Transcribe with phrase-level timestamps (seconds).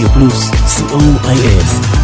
[0.00, 1.99] רדיו פלוס, co.il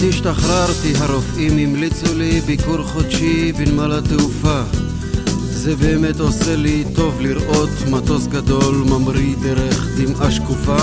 [0.00, 4.62] עת השתחררתי הרופאים המליצו לי ביקור חודשי בנמל התעופה.
[5.50, 10.76] זה באמת עושה לי טוב לראות מטוס גדול ממריא דרך דמעה שקופה.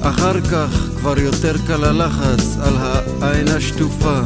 [0.00, 2.74] אחר כך כבר יותר קל הלחץ על
[3.20, 4.20] העין השטופה.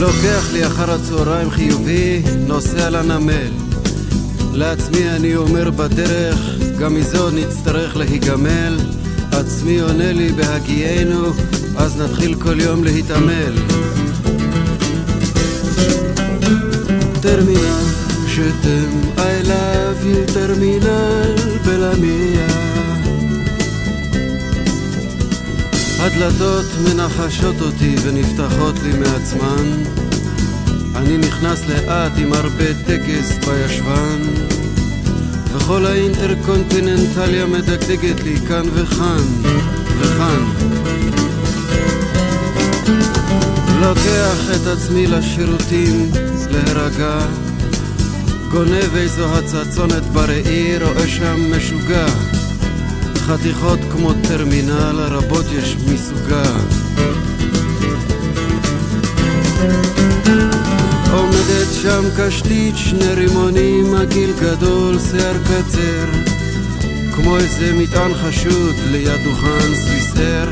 [0.00, 3.63] לוקח לי אחר הצהריים חיובי, נוסע לנמל
[4.54, 6.38] לעצמי אני אומר בדרך,
[6.78, 8.78] גם מזה עוד נצטרך להיגמל.
[9.32, 11.26] עצמי עונה לי בהגיינו,
[11.76, 13.52] אז נתחיל כל יום להתעמל.
[17.22, 17.84] טרמינל,
[18.28, 22.46] שתם, I love you, טרמינל בלמיה.
[25.98, 30.03] הדלתות מנחשות אותי ונפתחות לי מעצמן.
[30.96, 34.22] אני נכנס לאט עם הרבה טקס בישבן.
[35.54, 39.24] וכל האינטרקונטיננטליה מדגדגת לי כאן וכאן
[39.98, 40.44] וכאן.
[43.80, 46.10] לוקח את עצמי לשירותים
[46.50, 47.18] להירגע.
[48.50, 52.06] גונב איזו הצצונת בראי, רואה שם משוגע.
[53.16, 56.54] חתיכות כמו טרמינל, רבות יש מסוגה
[61.44, 66.06] עומדת שם קשתית, שני רימונים, הגיל גדול, שיער קצר.
[67.14, 70.48] כמו איזה מטען חשוד ליד דוכן סוויסר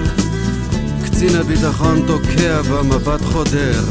[1.04, 3.82] קצין הביטחון תוקע במבט חודר.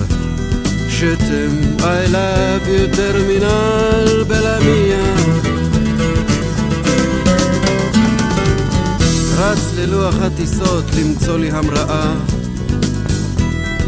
[0.89, 5.15] שתם, I love you טרמינל בלמיה.
[9.37, 12.13] רץ ללוח הטיסות למצוא לי המראה.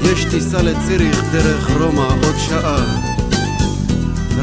[0.04, 3.13] יש טיסה לציריך דרך רומא עוד שעה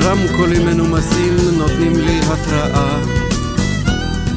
[0.03, 2.99] רמקולים מנומסים נותנים לי התראה.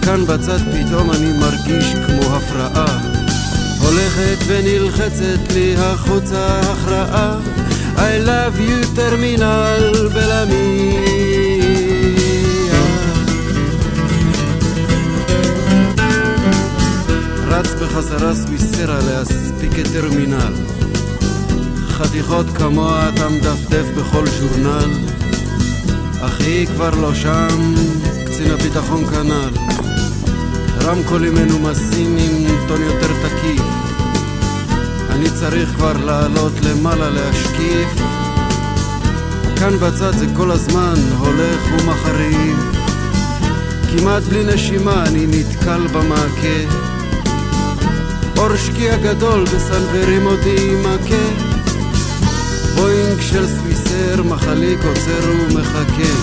[0.01, 2.99] כאן בצד פתאום אני מרגיש כמו הפרעה.
[3.79, 7.39] הולכת ונלחצת לי החוצה הכרעה
[7.95, 11.43] I love you טרמינל בלמיה.
[17.47, 20.53] רץ בחזרה סוויסרה להספיק את טרמינל.
[21.87, 25.12] חתיכות כמוה אתה מדפדף בכל ז'ורנל
[26.25, 27.73] אחי כבר לא שם,
[28.25, 29.49] קצין הביטחון כנ"ל.
[30.81, 33.61] רמקולים מנומסים עם טון יותר תקיף.
[35.09, 37.89] אני צריך כבר לעלות למעלה להשקיף.
[39.59, 42.57] כאן בצד זה כל הזמן הולך ומחריף.
[43.91, 46.73] כמעט בלי נשימה אני נתקל במעקה.
[48.37, 51.53] אור שקיע גדול בסנוורים אותי מכה
[52.75, 53.47] בואינג של
[53.93, 56.13] סוויסר מחליק עוצר ומחכה.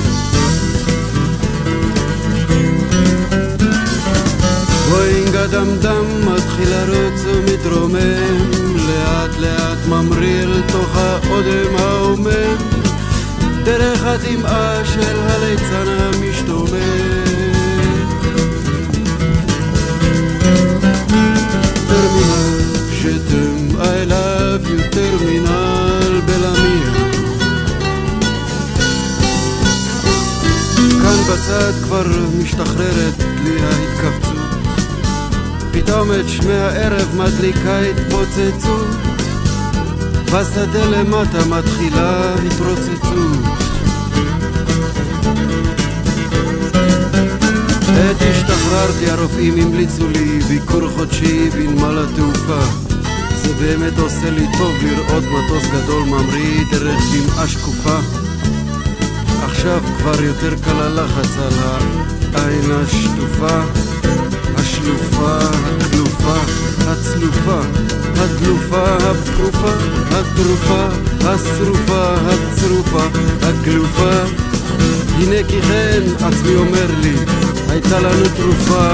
[4.90, 12.56] בואינג הדמדם מתחיל לרוץ ומתרומם לאט לאט ממריא אל תוך האודם ההומם.
[13.64, 17.29] דרך הדמעה של הליצן המשתומם
[31.32, 32.06] בצד כבר
[32.42, 33.14] משתחררת
[33.44, 34.36] לי ההתכווצות.
[35.72, 38.86] פתאום את שמי הערב מדליקה התפוצצות.
[40.24, 43.44] בשדה למטה מתחילה התרוצצות.
[47.88, 52.60] עת השתחררתי הרופאים המליצו לי ביקור חודשי בנמל התעופה.
[53.42, 58.19] זה באמת עושה לי טוב לראות מטוס גדול ממריא דרך דמעה שקופה
[59.60, 61.52] עכשיו כבר יותר קל הלחץ על
[62.34, 63.60] העין השטופה
[64.56, 65.38] השלופה,
[65.80, 66.36] הכלופה,
[66.86, 67.60] הצלופה,
[68.16, 69.72] הדלופה, הפרופה,
[70.10, 70.86] הטרופה,
[71.24, 73.02] השרופה, הצרופה,
[73.42, 74.10] הגלופה
[75.18, 77.14] הנה כי כן, עצמי אומר לי,
[77.68, 78.92] הייתה לנו תרופה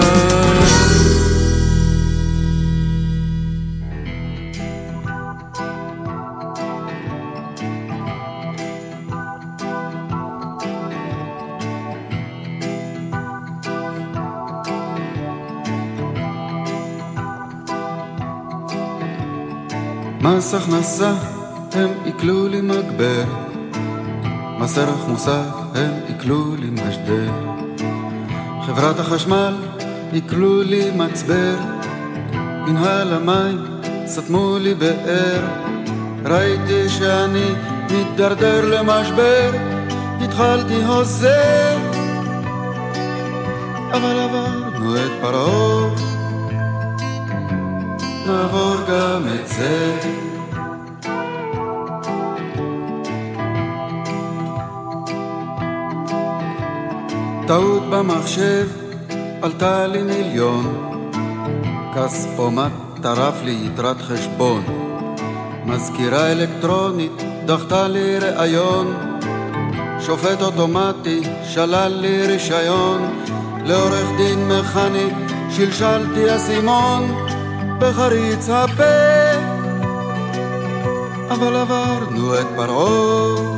[20.46, 21.12] מס הכנסה,
[21.72, 23.25] הם עיכלו לי מגבר.
[24.58, 27.31] מס ערך מוסף, הם עיכלו לי משדר.
[28.66, 29.54] חברת החשמל,
[30.12, 31.54] עיכלו לי מצבר.
[32.66, 33.58] מנהל המים,
[34.06, 35.44] סתמו לי באר.
[36.25, 37.54] ראיתי שאני
[37.90, 39.50] מתדרדר למשבר,
[40.20, 41.78] התחלתי הוסר.
[43.93, 45.90] אבל עברנו את פרעה,
[48.26, 50.25] נעבור גם את זה.
[57.46, 58.69] טעות במחשב
[59.43, 60.90] עלתה לי מיליון,
[61.94, 62.72] כספומט
[63.02, 64.64] טרף לי יתרת חשבון,
[65.64, 68.94] מזכירה אלקטרונית דחתה לי ראיון,
[70.00, 73.22] שופט אוטומטי שלל לי רישיון,
[73.64, 75.08] לעורך דין מכני
[75.50, 77.26] שלשלתי אסימון.
[77.78, 78.82] בחריץ הפה.
[81.31, 83.56] אבל עברנו את פרעה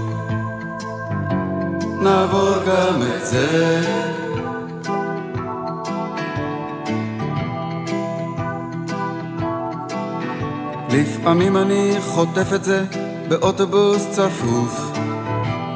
[2.08, 3.80] נעבור גם את זה.
[10.90, 12.84] לפעמים אני חוטף את זה
[13.28, 14.90] באוטובוס צפוף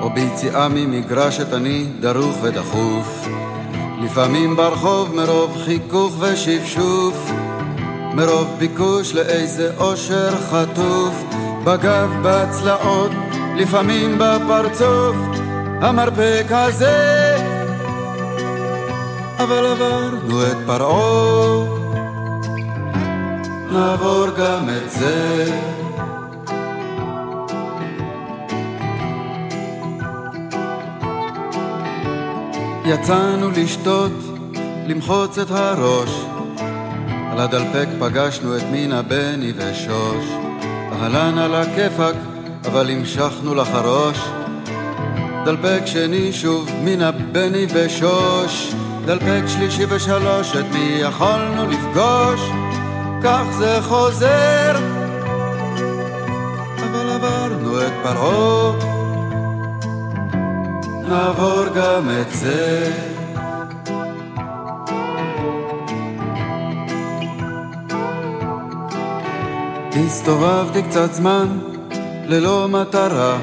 [0.01, 3.29] או ביציאה ממגרשת אני דרוך ודחוף.
[4.03, 7.31] לפעמים ברחוב מרוב חיכוך ושפשוף,
[8.15, 11.25] מרוב ביקוש לאיזה אושר חטוף,
[11.65, 13.11] בגב, בצלעות,
[13.57, 15.17] לפעמים בפרצוף,
[15.83, 17.37] המרפק הזה.
[19.39, 21.65] אבל עברנו את פרעה,
[23.73, 25.53] נעבור גם את זה.
[32.85, 34.13] יצאנו לשתות,
[34.87, 36.25] למחוץ את הראש.
[37.31, 40.25] על הדלפק פגשנו את מינה, בני ושוש.
[40.93, 42.15] אהלן על הכיפאק,
[42.67, 44.42] אבל המשכנו לחרוש.
[45.45, 48.75] דלפק שני שוב, מינה, בני ושוש.
[49.05, 52.41] דלפק שלישי ושלוש, את מי יכולנו לפגוש?
[53.23, 54.77] כך זה חוזר.
[56.77, 58.73] אבל עברנו את פרעה.
[61.09, 62.93] נעבור גם את זה.
[70.07, 71.59] הסתובבתי קצת זמן
[72.29, 73.39] ללא מטרה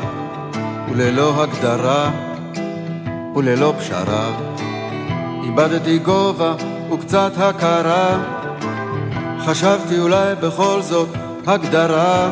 [0.91, 2.11] וללא הגדרה
[3.35, 4.29] וללא פשרה.
[5.43, 6.53] איבדתי גובה
[6.91, 8.17] וקצת הכרה.
[9.45, 11.09] חשבתי אולי בכל זאת
[11.47, 12.31] הגדרה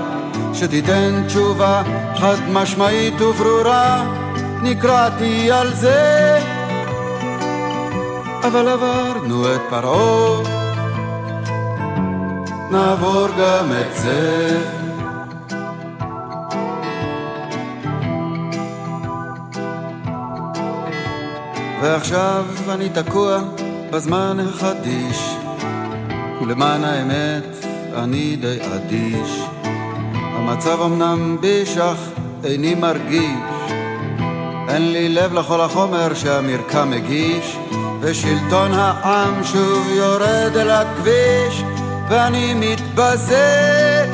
[0.54, 1.84] שתיתן תשובה
[2.16, 4.06] חד משמעית וברורה.
[4.64, 6.40] נקרעתי על זה,
[8.44, 10.42] אבל עברנו את פרעה,
[12.72, 14.77] נעבור גם את זה.
[21.82, 23.40] ועכשיו אני תקוע
[23.92, 25.36] בזמן החדיש,
[26.42, 27.66] ולמען האמת
[27.96, 29.42] אני די אדיש.
[30.14, 31.98] המצב אמנם בישך,
[32.44, 33.58] איני מרגיש
[34.68, 37.58] אין לי לב לכל החומר שהמרקם מגיש,
[38.02, 41.64] ושלטון העם שוב יורד אל הכביש,
[42.10, 44.06] ואני מתבזה.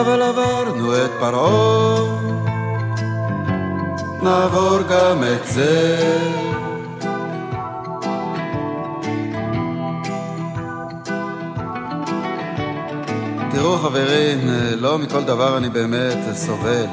[0.00, 2.29] אבל עברנו את פרעה,
[4.22, 5.96] נעבור גם את זה.
[13.50, 14.38] תראו חברים,
[14.78, 16.86] לא מכל דבר אני באמת סובל.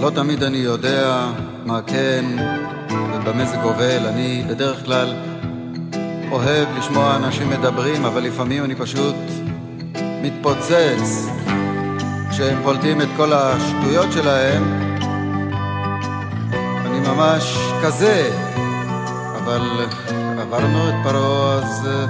[0.00, 1.26] לא תמיד אני יודע
[1.64, 2.24] מה כן
[2.90, 4.06] ובמה זה גובל.
[4.06, 5.14] אני בדרך כלל
[6.30, 9.14] אוהב לשמוע אנשים מדברים, אבל לפעמים אני פשוט
[10.22, 11.28] מתפוצץ
[12.30, 14.83] כשהם פולטים את כל השטויות שלהם.
[17.06, 18.30] ממש כזה,
[19.36, 19.86] אבל
[20.38, 22.06] עברנו את פרעה, אז אה,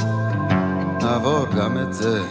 [1.02, 2.22] נעבור גם את זה.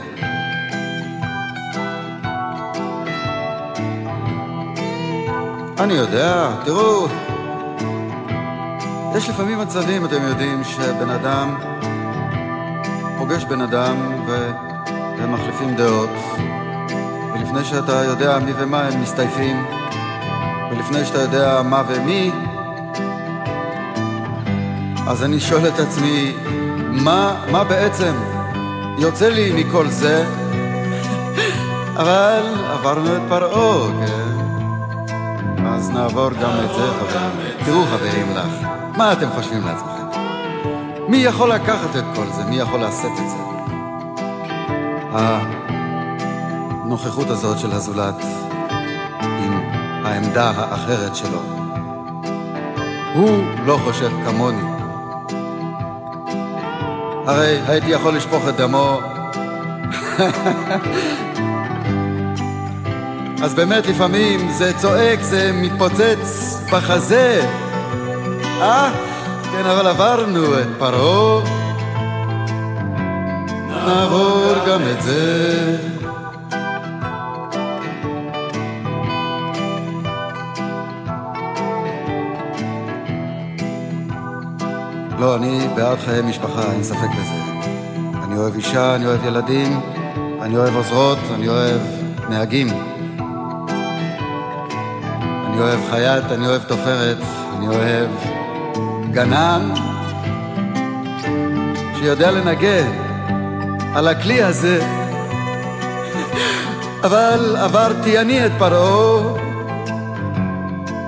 [5.79, 7.07] אני יודע, תראו,
[9.15, 11.55] יש לפעמים מצבים, אתם יודעים, שבן אדם
[13.17, 14.13] פוגש בן אדם.
[14.27, 16.09] והם מחליפים דעות,
[17.33, 19.65] ולפני שאתה יודע מי ומה הם מסתייפים,
[20.71, 22.31] ולפני שאתה יודע מה ומי,
[25.07, 26.33] אז אני שואל את עצמי,
[26.91, 28.13] מה, מה בעצם
[28.97, 30.25] יוצא לי מכל זה?
[31.95, 34.33] אבל עברנו את פרעה, כן?
[35.65, 37.65] אז נעבור גם את זה, חברים.
[37.65, 38.67] תראו, חברים לך,
[38.97, 39.93] מה אתם חושבים לעצמכם?
[41.07, 42.43] מי יכול לקחת את כל זה?
[42.43, 43.37] מי יכול לשאת את זה?
[46.83, 48.23] הנוכחות הזאת של הזולת
[49.21, 49.61] עם
[50.05, 51.39] העמדה האחרת שלו.
[53.13, 54.72] הוא לא חושב כמוני.
[57.25, 59.01] הרי הייתי יכול לשפוך את דמו.
[63.43, 67.41] אז באמת לפעמים זה צועק, זה מתפוצץ בחזה.
[68.61, 68.91] אה?
[69.51, 71.43] כן, אבל עברנו את פרעה.
[73.85, 75.92] נעבור גם את זה.
[85.23, 87.33] לא, אני בעד חיי משפחה, אין ספק בזה.
[88.23, 89.79] אני אוהב אישה, אני אוהב ילדים,
[90.41, 91.81] אני אוהב עוזרות, אני אוהב
[92.29, 92.67] נהגים.
[95.47, 97.17] אני אוהב חייט, אני אוהב תופרת,
[97.57, 98.09] אני אוהב
[99.11, 99.73] גנן
[101.99, 102.91] שיודע לנגן
[103.95, 104.85] על הכלי הזה.
[107.05, 109.35] אבל עברתי אני את פרעה,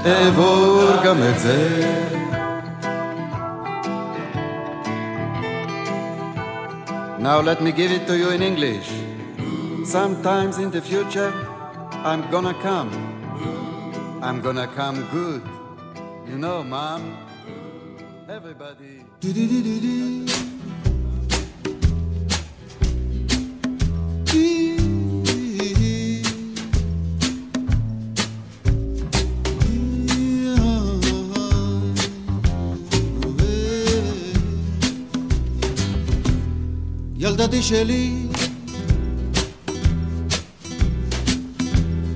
[0.06, 2.15] אעבור גם את זה.
[7.26, 8.88] Now let me give it to you in English.
[9.84, 11.34] Sometimes in the future,
[12.06, 12.92] I'm gonna come.
[14.22, 15.42] I'm gonna come good.
[16.30, 17.18] You know, Mom.
[18.30, 19.06] Everybody.
[37.56, 38.14] ילדתי שלי,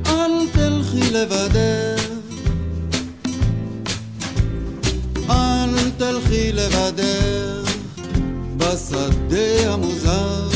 [0.06, 2.04] אל תלכי לבדך,
[5.30, 7.72] אל תלכי לבדך
[8.58, 10.50] בשדה המוזר.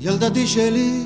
[0.00, 1.04] ילדתי שלי,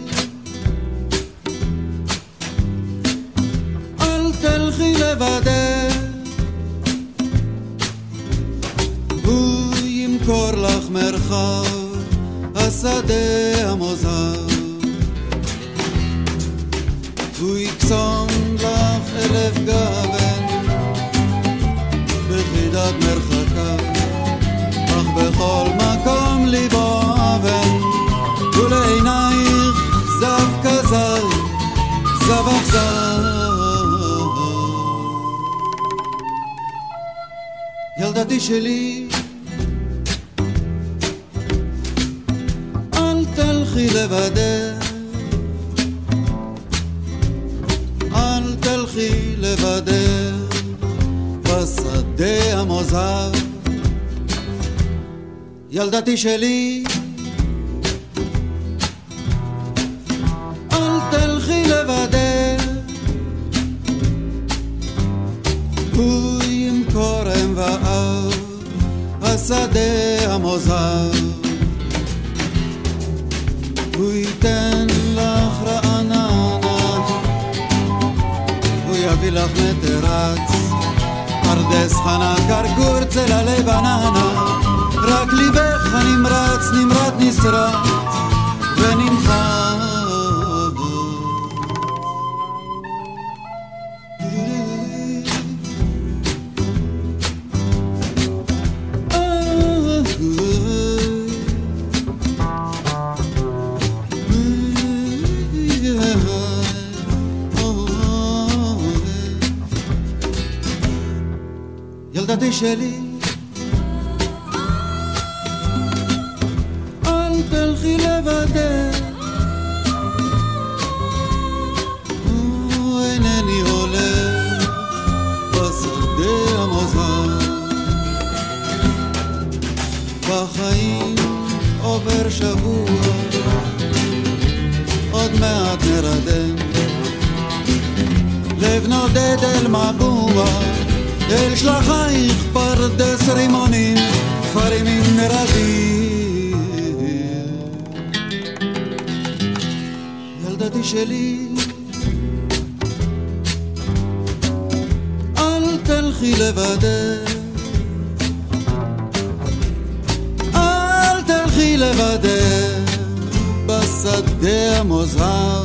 [163.84, 165.62] השדה המוזהר.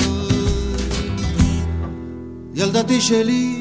[2.55, 3.59] ילדתי שלי,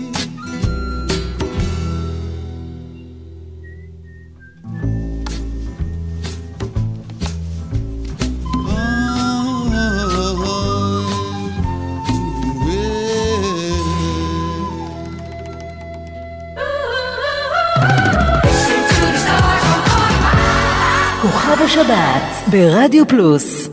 [22.50, 23.68] ברדיו פלוס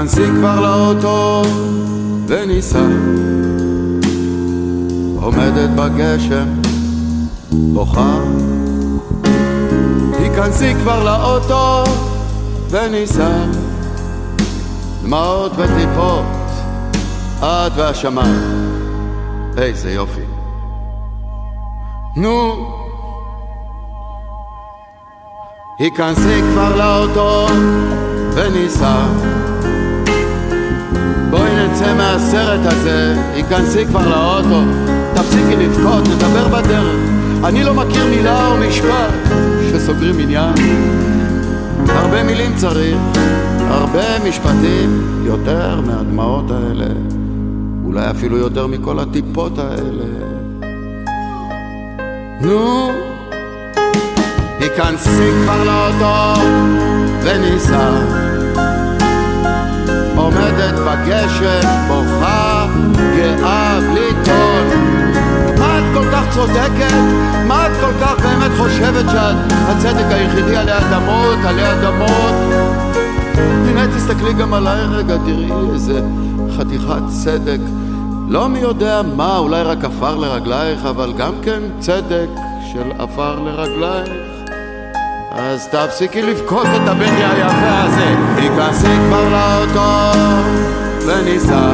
[0.00, 1.42] היכנסי כבר לאוטו
[2.26, 2.86] וניסע
[5.16, 6.46] עומדת בגשם,
[7.52, 8.18] בוכה.
[10.18, 11.84] היכנסי כבר לאוטו
[12.70, 13.44] וניסע
[15.02, 16.24] דמעות וטיפות,
[17.40, 18.70] את והשמיים.
[19.58, 20.24] איזה יופי.
[22.16, 22.66] נו.
[25.78, 27.46] היכנסי כבר לאוטו
[28.34, 29.06] וניסע
[31.80, 34.62] נצא מהסרט הזה, היכנסי כבר לאוטו,
[35.14, 36.96] תפסיקי לבכות, נדבר בדרך.
[37.44, 39.34] אני לא מכיר מילה או משפט
[39.70, 40.54] שסוגרים עניין.
[41.88, 42.96] הרבה מילים צריך,
[43.68, 46.94] הרבה משפטים, יותר מהדמעות האלה,
[47.84, 50.04] אולי אפילו יותר מכל הטיפות האלה.
[52.40, 52.90] נו,
[54.60, 56.40] היכנסי כבר לאוטו
[57.22, 57.90] וניסע
[60.20, 62.66] עומדת בגשם, בוכה,
[63.16, 64.78] גאה, בלי קול.
[65.58, 66.94] מה את כל כך צודקת?
[67.46, 72.34] מה את כל כך באמת חושבת שאת הצדק היחידי עלי אדמות, עלי אדמות?
[73.68, 76.00] הנה תסתכלי גם עליי רגע, תראי איזה
[76.56, 77.60] חתיכת צדק.
[78.28, 82.28] לא מי יודע מה, אולי רק עפר לרגלייך, אבל גם כן צדק
[82.72, 84.19] של עפר לרגלייך.
[85.50, 90.18] אז תפסיקי לבכות את הבכי היפה הזה, תיכנסי כבר לאוטו
[91.06, 91.70] וניסע.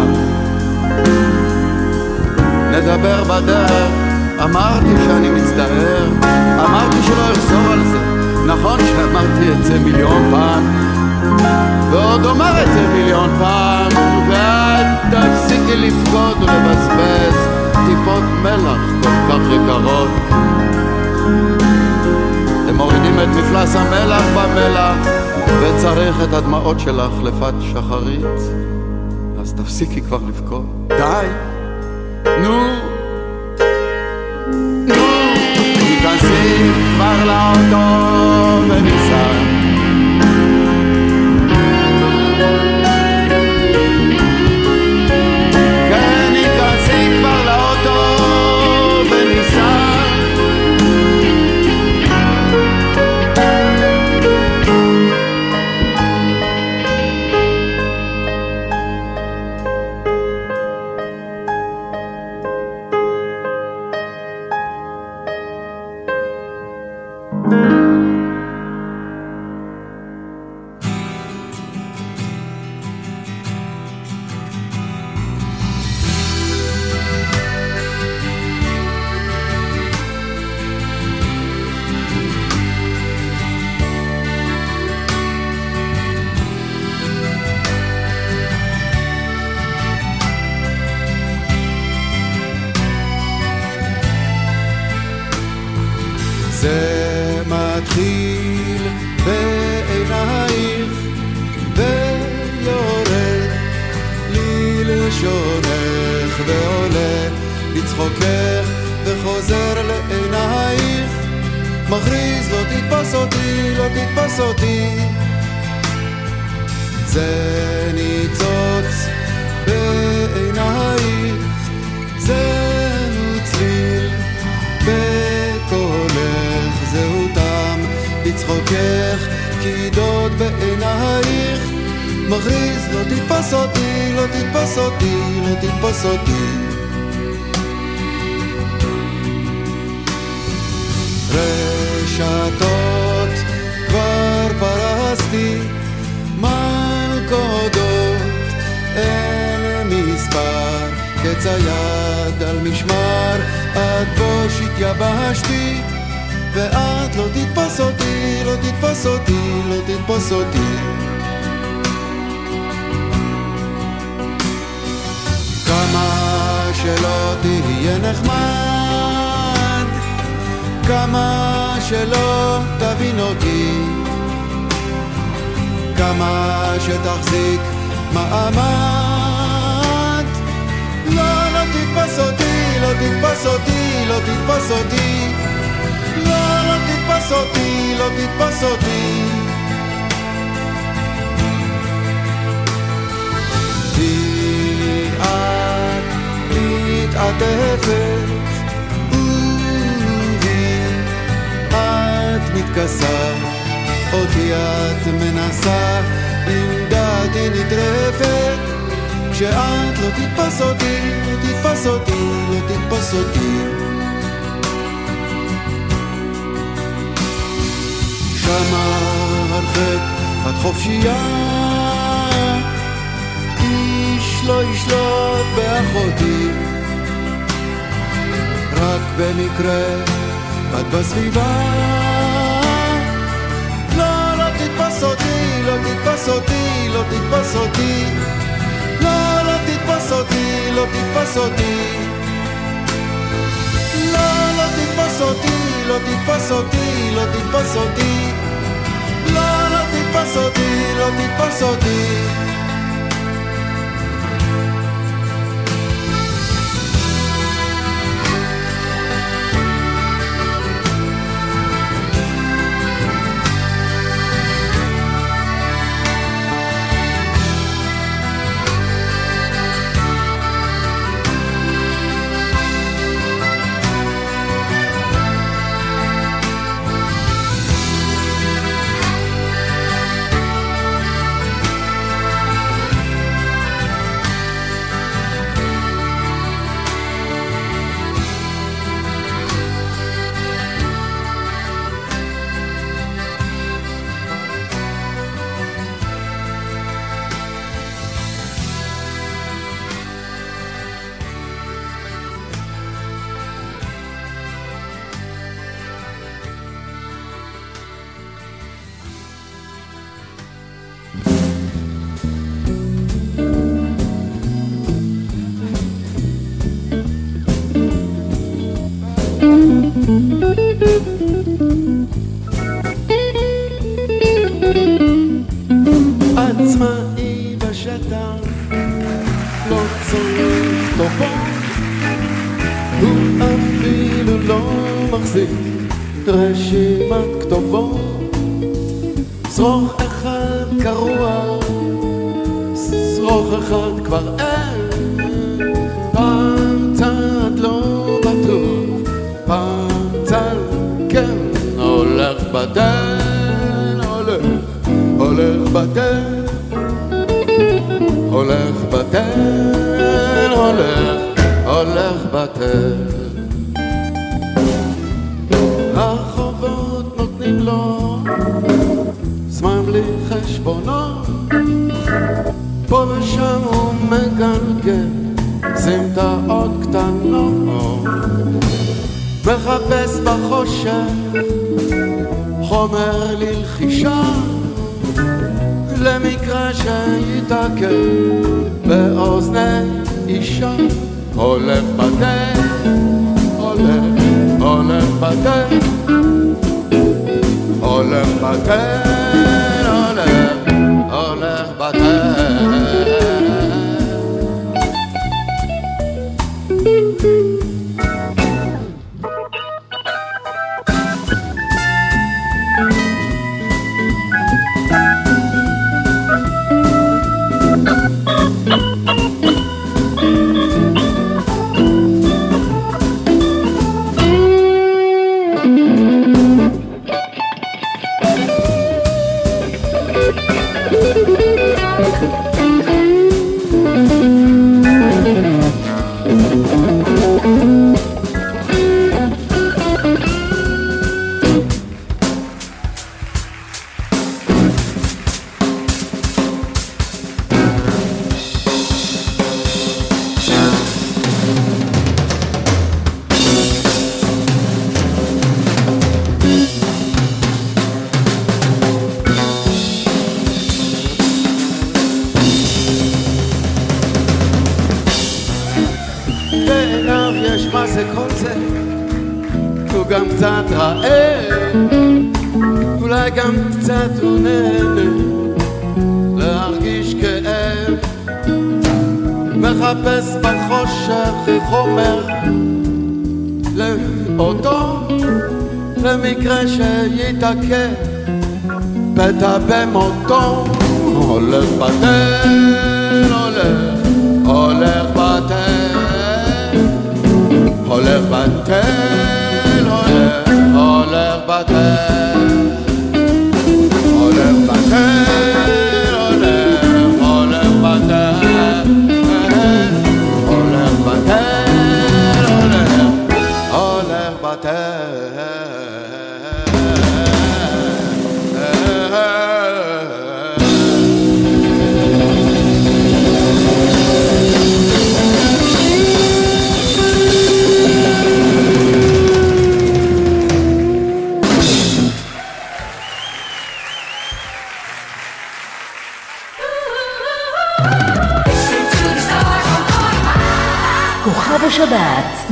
[2.70, 3.90] נדבר בדרך,
[4.44, 6.08] אמרתי שאני מצטער,
[6.64, 7.98] אמרתי שלא אחזור על זה.
[8.46, 10.64] נכון שאמרתי את זה מיליון פעם,
[11.90, 13.88] ועוד אומר את זה מיליון פעם,
[14.28, 17.34] ואת תפסיקי לבכות ולבזבז
[17.86, 20.25] טיפות מלח כל כך יקרות.
[22.76, 24.96] מורידים את מפלס המלח במלח
[25.62, 28.40] וצריך את הדמעות שלך לפת שחרית.
[29.40, 30.64] אז תפסיקי כבר לבכות.
[30.88, 31.26] די.
[32.42, 32.58] נו.
[34.86, 34.94] נו.
[35.78, 37.86] תיכנסי כבר לאוטו
[38.68, 39.05] וניסע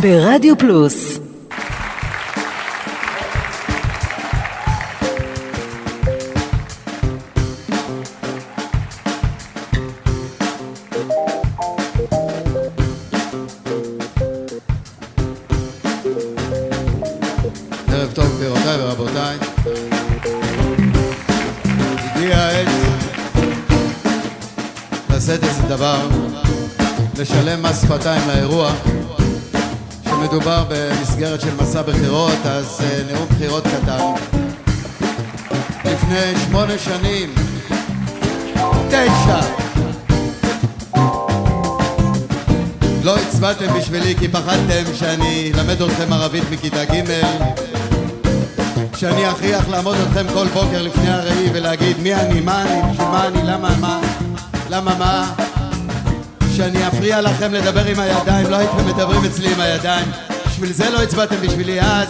[0.05, 1.19] ברדיו פלוס
[30.45, 33.99] כשמדובר במסגרת של מסע בחירות, אז אה, נאום בחירות קטן.
[35.85, 37.35] לפני שמונה שנים,
[38.89, 39.41] תשע,
[43.03, 47.05] לא הצבעתם בשבילי כי פחדתם שאני אלמד אתכם ערבית מכיתה ג'
[48.97, 53.43] שאני אכריח לעמוד אתכם כל בוקר לפני הראי ולהגיד מי אני, מה אני, מה אני,
[53.43, 54.01] למה מה,
[54.71, 55.35] למה מה.
[56.57, 60.07] שאני אפריע לכם לדבר עם הידיים, לא הייתם מדברים אצלי עם הידיים
[60.65, 62.09] בשביל זה לא הצבעתם בשבילי אז.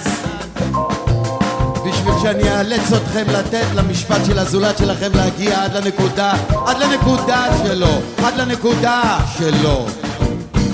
[1.87, 6.33] בשביל שאני אאלץ אתכם לתת למשפט של הזולת שלכם להגיע עד לנקודה,
[6.67, 9.87] עד לנקודה שלו, עד לנקודה שלו.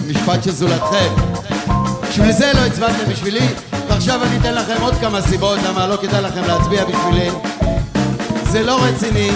[0.08, 1.14] משפט של זולתכם.
[2.08, 3.48] בשביל זה לא הצבעתם בשבילי.
[3.88, 7.30] ועכשיו אני אתן לכם עוד כמה סיבות למה לא כדאי לכם להצביע בשבילי.
[8.50, 9.30] זה לא רציני.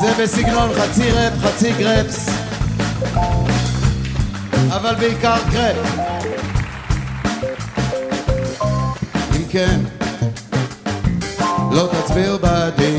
[0.00, 2.25] זה בסגנון חצי ראפ, חצי גרפס
[4.76, 5.76] אבל בעיקר קרפ
[9.36, 9.80] אם כן,
[11.72, 12.98] לא תצביעו בעדי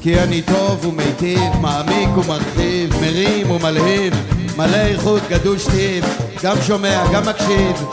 [0.00, 4.14] כי אני טוב ומיטיב, מעמיק ומרחיב, מרים ומלהיב,
[4.56, 6.04] מלא איכות, גדוש טיב,
[6.42, 7.84] גם שומע, גם מקשיב,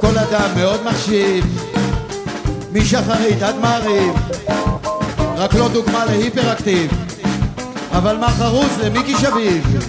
[0.00, 1.44] כל אדם מאוד מחשיב,
[2.72, 4.12] משחרית עד מעריב,
[5.36, 6.90] רק לא דוגמה להיפראקטיב,
[7.92, 9.88] אבל מה חרוז למיקי שביב?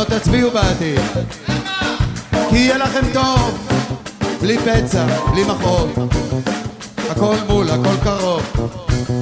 [0.00, 1.00] לא תצביעו בעתיד,
[2.50, 3.68] כי יהיה לכם טוב,
[4.40, 6.08] בלי פצע, בלי מכאוב.
[7.10, 8.42] הכל מול, הכל קרוב,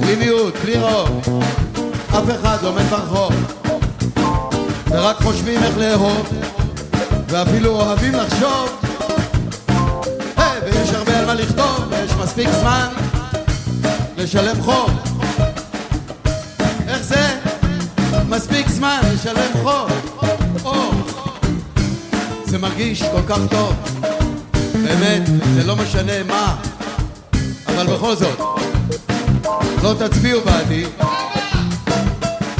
[0.01, 1.21] בלי מיעוט, בלי רוב,
[2.09, 3.33] אף אחד לא מת ברחוב,
[4.89, 6.29] ורק חושבים איך לאהוב,
[7.27, 8.81] ואפילו אוהבים לחשוב,
[10.37, 12.87] היי, ויש הרבה על מה לכתוב, ויש מספיק זמן
[14.17, 14.91] לשלם חוב.
[16.87, 17.27] איך זה?
[18.29, 20.08] מספיק זמן לשלם חוב.
[22.61, 23.73] מרגיש כל כך טוב,
[24.73, 25.21] באמת,
[25.53, 26.55] זה לא משנה מה.
[27.67, 28.39] אבל בכל זאת,
[29.83, 30.85] לא תצביעו בעדי,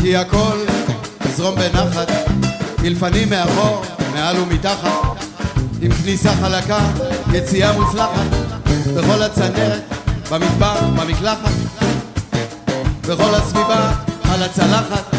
[0.02, 0.58] כי הכל
[1.30, 2.12] יזרום בנחת,
[2.82, 3.82] מלפנים מאחור,
[4.14, 4.90] מעל ומתחת,
[5.82, 6.80] עם כניסה חלקה,
[7.34, 8.28] יציאה מוצלחת,
[8.96, 9.82] בכל הצנרת,
[10.32, 11.52] במטבח, במקלחת,
[13.02, 13.92] בכל הסביבה,
[14.34, 15.16] על הצלחת,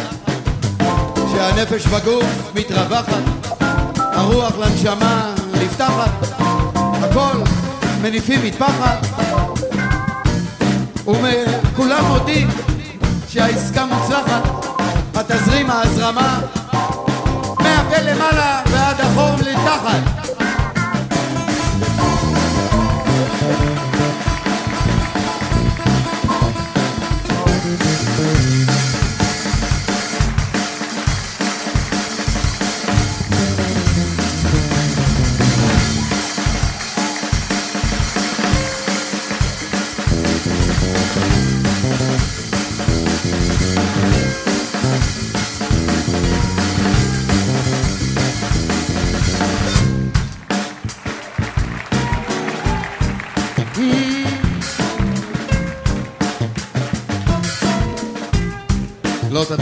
[1.32, 3.49] שהנפש בגוף מתרווחת,
[4.20, 6.10] הרוח לנשמה נפתחת,
[6.74, 7.42] הכל
[8.02, 9.06] מניפים מטפחת.
[11.06, 12.48] וכולם מודים
[13.28, 14.42] שהעסקה מוצלחת,
[15.14, 16.40] התזרים, ההזרמה,
[17.60, 20.20] מהפה למעלה ועד החור לתחת.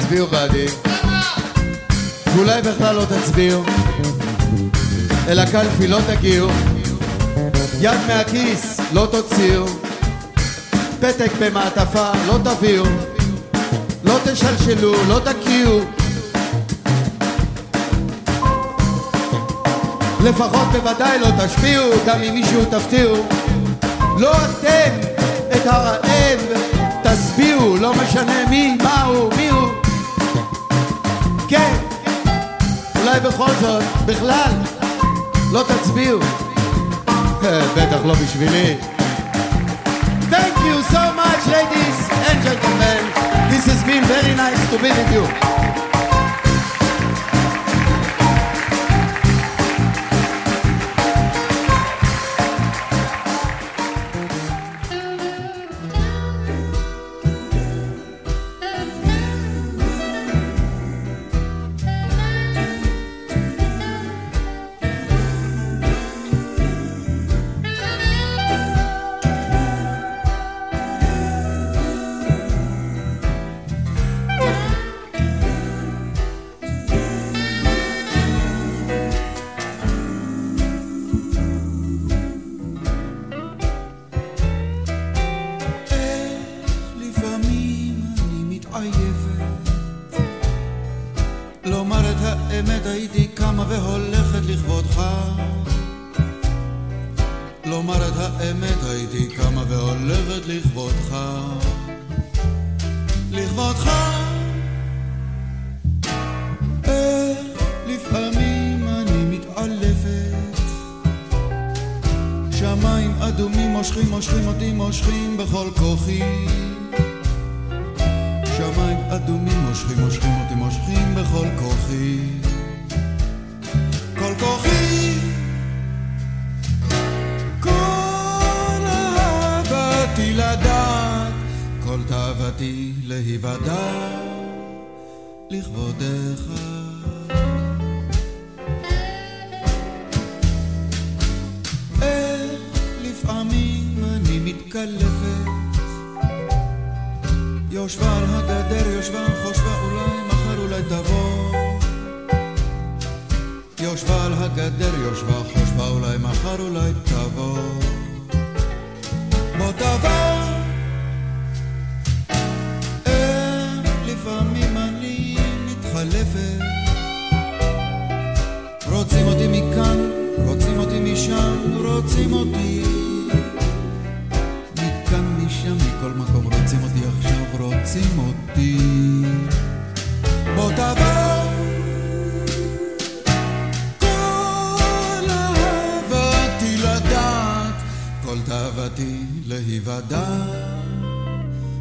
[0.08, 0.66] תצביעו בעדי,
[2.26, 3.62] ואולי בכלל לא תצביעו,
[5.28, 6.48] אל הקלפי לא תגיעו,
[7.80, 9.66] יד מהכיס לא תוציאו,
[11.00, 12.84] פתק במעטפה לא תביאו,
[14.04, 15.80] לא תשלשלו, לא תקיאו.
[20.24, 23.16] לפחות בוודאי לא תשפיעו, גם אם מישהו תפתיעו.
[24.18, 24.90] לא אתם
[25.56, 26.40] את הרעב
[27.02, 29.77] תשביעו, לא משנה מי, מה הוא, מי הוא.
[31.48, 31.76] כן,
[33.00, 34.52] אולי בכל זאת, בכלל,
[35.52, 36.20] לא תצביעו.
[37.76, 38.76] בטח לא בשבילי.
[40.30, 43.00] Thank you so much, ladies and gentlemen.
[43.50, 45.87] This has been very nice to be with you.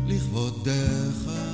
[0.07, 1.46] לכבודך.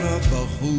[0.00, 0.77] בחוץ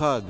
[0.00, 0.22] אחד.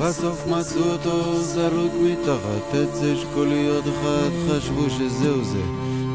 [0.00, 5.60] בסוף מצאו אותו זרוק מתחת עץ אשכוליות אחד, חשבו שזהו זה,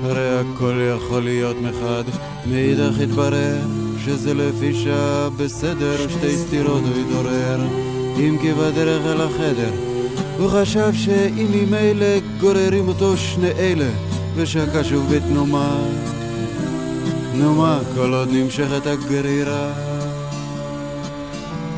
[0.03, 2.03] הרי הכל יכול להיות מחד,
[2.45, 3.57] מאידך התברר
[4.05, 7.61] שזה לפי שעה בסדר, שתי סתירות הוא התעורר,
[8.19, 9.71] אם כי בדרך אל החדר,
[10.37, 13.89] הוא חשב שאם ממילא גוררים אותו שני אלה,
[14.39, 15.77] ושקע שוב בתנומה,
[17.31, 19.71] תנומה כל עוד נמשכת הגרירה.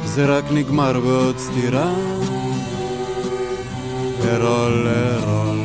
[0.05, 1.93] זה רק נגמר בעוד סתירה.
[4.25, 5.57] ארול, ארול.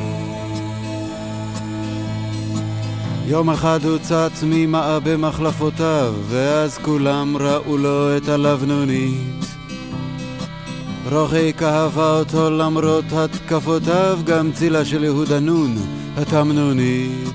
[3.26, 9.44] יום אחד הוא צץ ממעה במחלפותיו, ואז כולם ראו לו את הלבנונית.
[11.12, 15.76] רוחיק אהבה אותו למרות התקפותיו, גם צילה של יהודה נון,
[16.16, 17.34] התמנונית.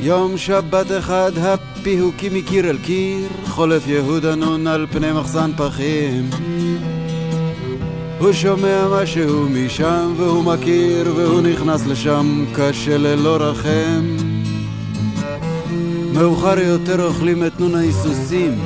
[0.00, 6.30] יום שבת אחד הפיהוקים מקיר אל קיר, חולף יהודה נון על פני מחסן פחים.
[8.18, 14.16] הוא שומע משהו משם והוא מכיר והוא נכנס לשם קשה ללא רחם.
[16.14, 18.58] מאוחר יותר אוכלים את נון ההיסוסים,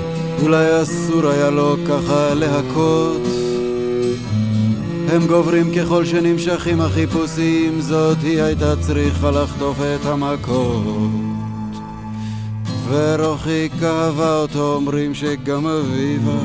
[0.42, 3.43] אולי אסור היה לו ככה להכות.
[5.08, 11.10] הם גוברים ככל שנמשכים החיפושים, זאת היא הייתה צריכה לחטוף את המכות.
[12.88, 16.38] ורוחי כאבה אותו, אומרים שגם אביבה.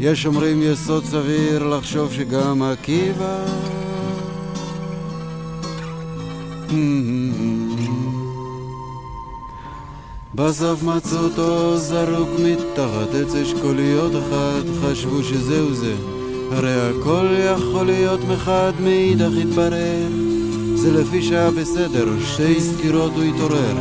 [0.00, 3.44] יש אומרים יסוד סביר לחשוב שגם עקיבא.
[10.36, 15.94] בסוף מצאו אותו זרוק מתחת עץ אשכוליות אחת, חשבו שזהו זה.
[16.52, 17.26] הרי הכל
[17.56, 20.08] יכול להיות מחד, מאידך התברר.
[20.74, 23.76] זה לפי שהיה בסדר, שתי סתירות הוא התעורר.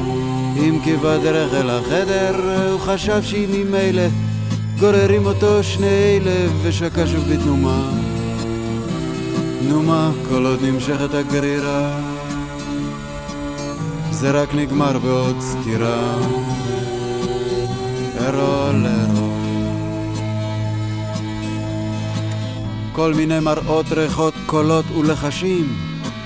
[0.57, 2.35] אם כי בדרך אל החדר,
[2.71, 4.07] הוא חשב שאם ממילא
[4.79, 7.91] גוררים אותו שני אלה, ושקע שוב בתנומה.
[9.59, 12.04] תנומה, כל עוד נמשכת הגרירה.
[14.15, 16.15] זה רק נגמר בעוד סתירה.
[18.19, 19.31] ארול ארול.
[22.91, 25.75] כל מיני מראות, ריחות, קולות ולחשים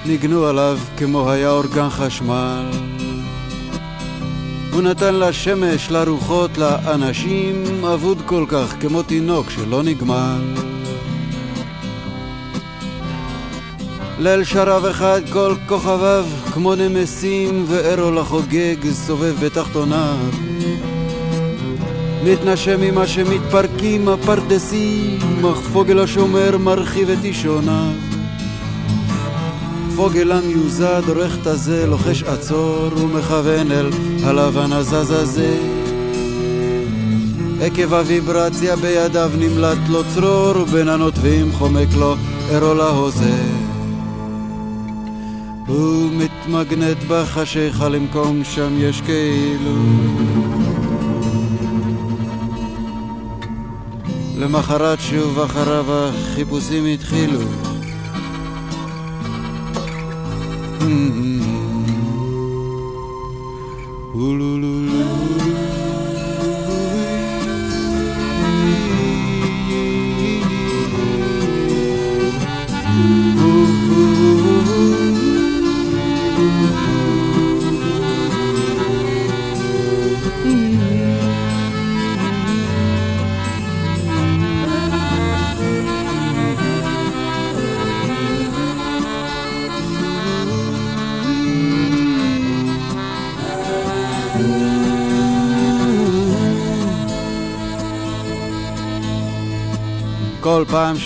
[0.06, 2.66] ניגנו עליו כמו היה אורגן חשמל.
[4.74, 10.69] הוא נתן לשמש, לרוחות, לאנשים, אבוד כל כך כמו תינוק שלא נגמל.
[14.20, 20.18] ליל שרב אחד כל כוכביו כמו נמסים וארול החוגג סובב בתחתוניו.
[22.24, 27.92] מתנשם ממה שמתפרקים הפרדסים אך פוגל השומר מרחיב את אישוניו
[29.96, 33.90] פוגל המיוזד עורך את הזה לוחש עצור ומכוון אל
[34.24, 35.58] הלבן הזז הזה.
[37.62, 42.16] עקב הוויברציה בידיו נמלט לו צרור ובין הנוטבים חומק לו
[42.52, 43.69] ארול ההוזה
[45.70, 49.76] הוא מתמגנט בחשיכה למקום שם יש כאילו.
[54.38, 57.40] למחרת שוב אחריו החיפושים התחילו.
[60.80, 61.49] כל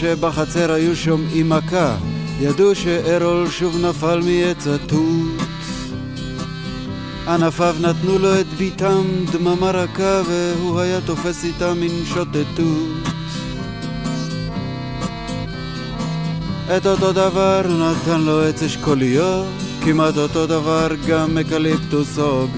[0.03, 1.95] שבחצר היו שומעים מכה,
[2.39, 5.47] ידעו שארול שוב נפל מעץ התות.
[7.27, 13.09] ענפיו נתנו לו את ביתם דממה רכה, והוא היה תופס איתם מין שוטטות.
[16.77, 19.45] את אותו דבר נתן לו עץ אשכוליות,
[19.85, 22.51] כמעט אותו דבר גם אקליפטוס הוג.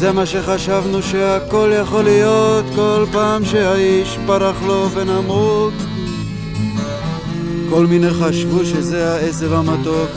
[0.00, 5.72] זה מה שחשבנו שהכל יכול להיות כל פעם שהאיש פרח לו ונמרות
[7.70, 10.10] כל מיני חשבו שזה העשב המתוק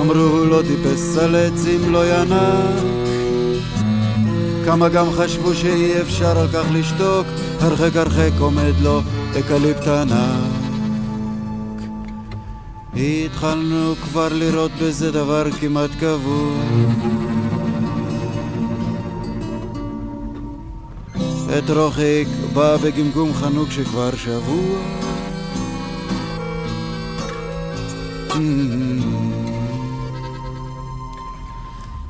[0.00, 2.82] אמרו הוא לא טיפס על עצים לא ינק.
[4.64, 7.26] כמה גם חשבו שאי אפשר על כך לשתוק
[7.60, 9.00] הרחק הרחק עומד לו
[9.38, 10.62] אקליפט ענק.
[12.96, 16.52] התחלנו כבר לראות בזה דבר כמעט קבוע
[21.58, 24.78] את רוחק בא בגמגום חנוק שכבר שבוע.
[28.28, 28.92] Mm-hmm.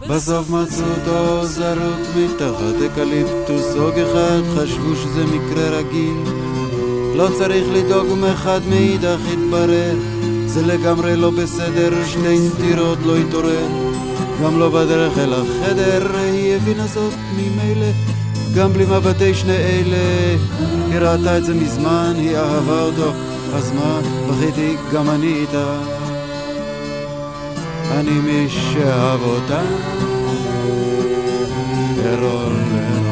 [0.08, 6.16] בסוף מצאו אותו זרוק מתחת אקליפטוס, הוג אחד חשבו שזה מקרה רגיל.
[7.14, 9.96] לא צריך לדאוג מאחד מאידך התברר,
[10.46, 13.66] זה לגמרי לא בסדר, שתי סתירות לא התעורר.
[14.42, 18.11] גם לא בדרך אל החדר, היא הבינה זאת ממילא.
[18.54, 20.36] גם בלי מבטי שני אלה.
[20.90, 23.12] היא ראתה את זה מזמן, היא אהבה אותו,
[23.54, 24.00] אז מה,
[24.30, 25.78] בכיתי גם אני איתה.
[27.90, 29.60] אני מי שאהב אותה,
[32.04, 33.11] ארון לרון.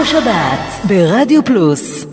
[0.00, 2.09] בשבת ברדיו פלוס.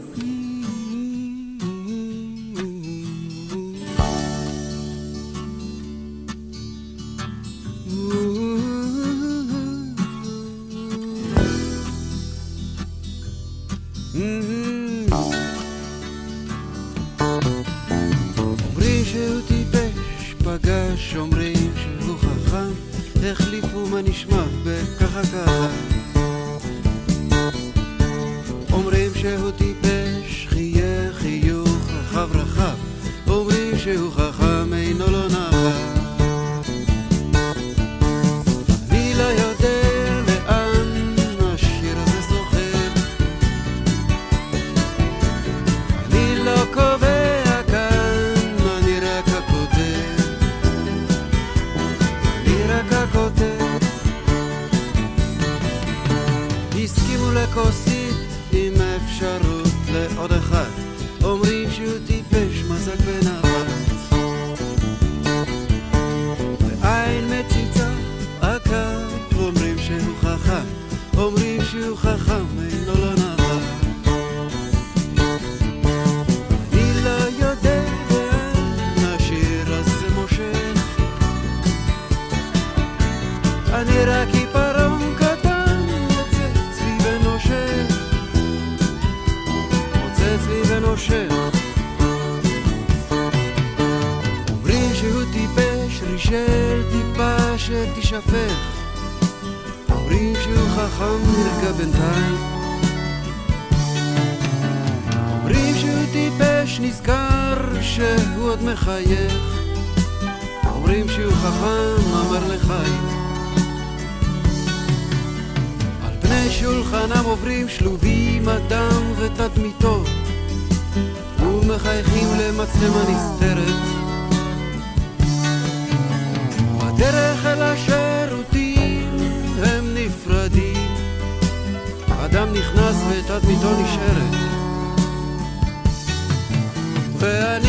[137.27, 137.66] burning.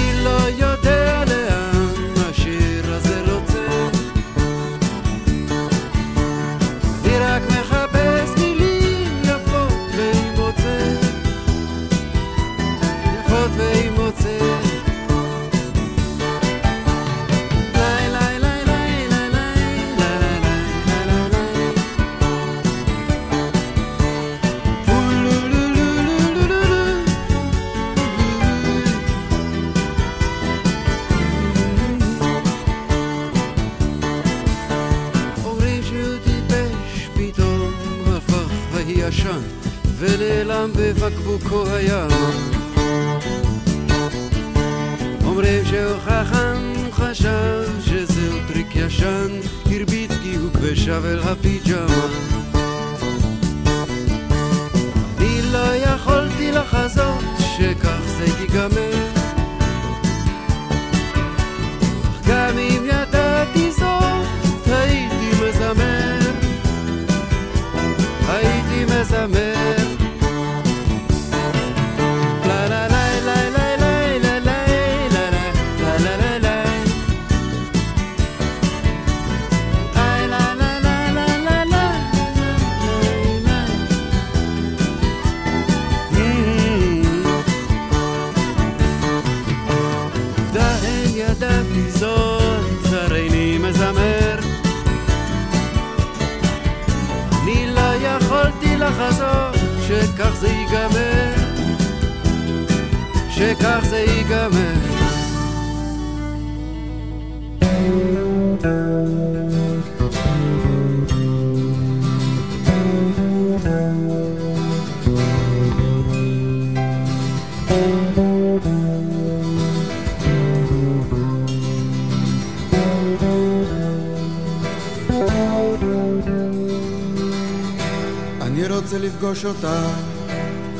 [129.31, 129.83] לפגוש אותה,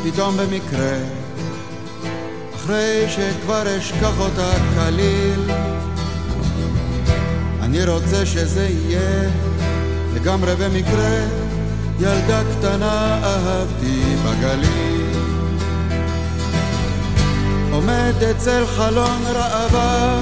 [0.05, 0.97] פתאום במקרה,
[2.55, 5.51] אחרי שכבר אשכח אותה כליל.
[7.63, 9.31] אני רוצה שזה יהיה
[10.15, 11.27] לגמרי במקרה,
[12.01, 15.19] ילדה קטנה אהבתי בגליל.
[17.73, 20.21] עומד אצל חלון ראווה,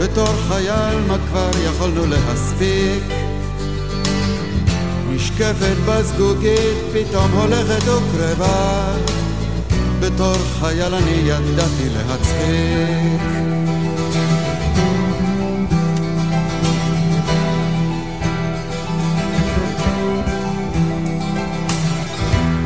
[0.00, 3.19] בתור חייל מה כבר יכולנו להספיק?
[5.40, 8.92] נשקפת בזגוגית, פתאום הולכת וקרבה.
[10.00, 13.22] בתור חייל אני ידעתי להצחיק.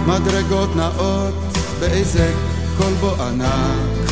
[0.07, 1.35] מדרגות נאות
[1.81, 2.33] באיזה
[2.79, 4.11] כלבו ענק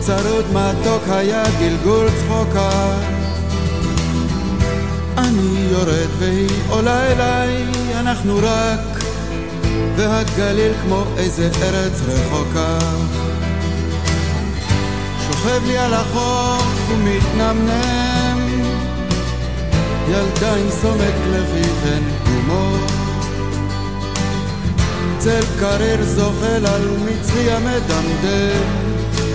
[0.00, 3.17] צרוד מתוק היה גלגול צחוקה
[5.28, 7.64] אני יורד והיא עולה אליי,
[8.00, 9.04] אנחנו רק
[9.96, 12.78] והגליל כמו איזה ארץ רחוקה.
[15.26, 18.48] שוכב לי על החוף ומתנמנם
[20.08, 22.90] ילדה עם סומק לחיכן גומות
[25.18, 28.88] צל קריר זוחל על מצרי המדמדם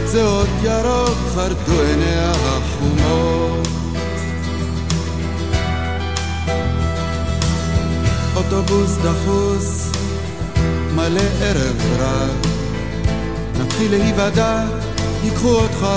[0.06, 3.43] זה עוד ירוק חרדו עיניה החומות
[8.54, 9.92] אוטובוס דחוס,
[10.96, 12.46] מלא ערב רב.
[13.60, 14.64] נתחיל להיוודע,
[15.24, 15.88] ייקחו אותך.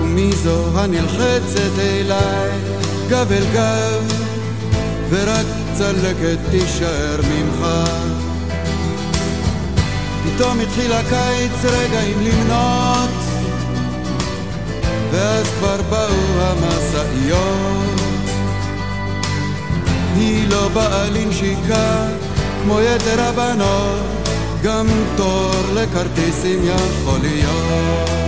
[0.00, 2.50] ומי זו הנלחצת אליי,
[3.08, 4.12] גב אל גב,
[5.10, 5.46] ורק
[5.78, 7.66] צלקת תישאר ממך.
[10.24, 13.10] פתאום התחיל הקיץ רגעים למנות,
[15.12, 17.99] ואז כבר באו המשאיות.
[20.20, 22.06] היא לא באה לנשיקה
[22.62, 24.28] כמו יתר הבנות,
[24.62, 28.19] גם תור לכרטיסים יכול להיות.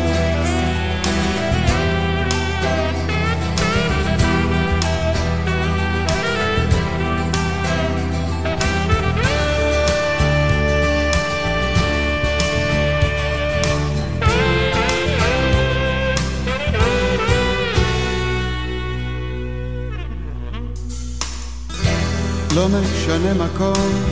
[22.62, 24.04] לא משנה מקום,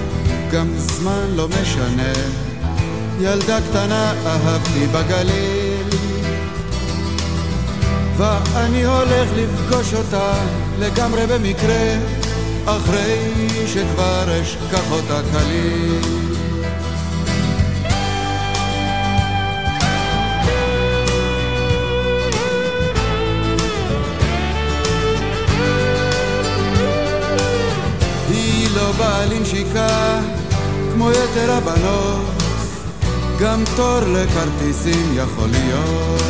[0.53, 2.12] גם זמן לא משנה.
[3.20, 5.88] ילדה קטנה אהבתי בגליל,
[8.16, 10.32] ואני הולך לפגוש אותה
[10.78, 11.98] לגמרי במקרה,
[12.64, 13.18] אחרי
[13.66, 16.29] שכבר אשכח אותה כליל.
[29.24, 30.20] לנשיקה
[30.92, 32.42] כמו יתר הבנות,
[33.40, 36.20] גם תור לכרטיסים יכול להיות.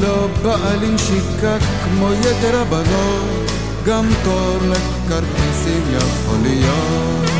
[0.00, 3.50] לא באה לנשיקה כמו יתר הבנות,
[3.86, 7.39] גם תור לכרטיסים יכול להיות.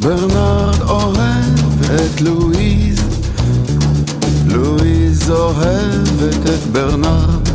[0.00, 3.00] ברנרד אוהב את לואיז,
[4.46, 7.48] לואיז אוהבת את ברנרד.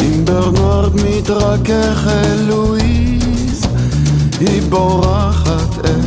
[0.00, 3.62] אם ברנרד מתרכך אל לואיז,
[4.40, 6.00] היא בורחת אל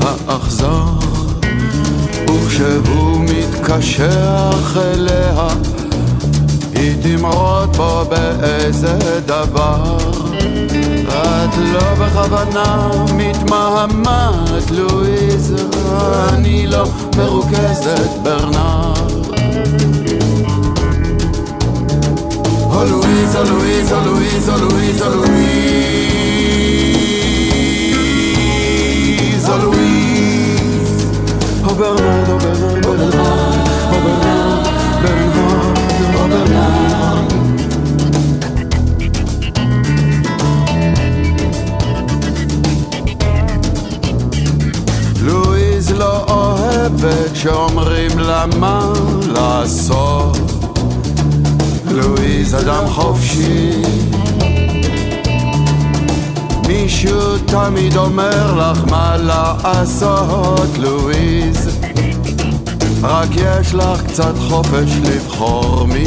[0.00, 0.84] האכזר.
[2.28, 5.48] וכשהוא מתקשח אליה,
[6.74, 9.98] היא תמרוד בו באיזה דבר.
[11.10, 12.66] Adlobe Ravana,
[13.16, 15.56] Mit Mahamat Louise,
[16.32, 17.82] Anilo, Perroquet,
[18.22, 19.10] Bernard.
[22.72, 25.70] Oh Louise, Louise, oh Louise, oh Louise, Louise,
[29.62, 29.90] Louise,
[31.64, 31.96] oh, oh,
[32.64, 32.69] oh
[47.34, 48.92] שאומרים לה מה
[49.32, 50.38] לעשות.
[51.90, 53.82] לואיז אדם חופשי.
[56.68, 61.70] מישהו תמיד אומר לך מה לעשות, לואיז.
[63.02, 66.04] רק יש לך קצת חופש לבחור מי.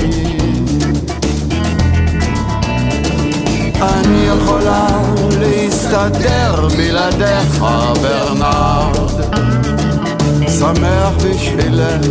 [3.82, 4.88] אני יכולה
[5.40, 7.66] להסתדר בלעדיך,
[8.02, 8.83] ברנרד
[10.63, 12.07] שמח בשבילך,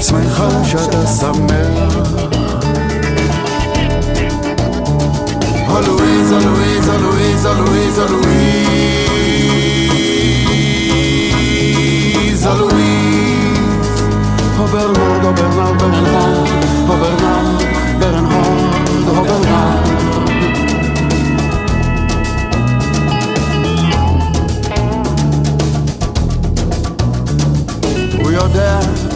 [0.00, 1.92] שמחה שאתה שמח
[5.74, 8.06] Oh Louise, oh Louise, oh Louise, oh Louise, oh
[11.32, 13.12] Louise, oh Louise.
[14.58, 16.48] Oh Bernard, oh Bernard, Bernard,
[16.90, 17.46] oh Bernard,
[18.00, 18.65] Bernard,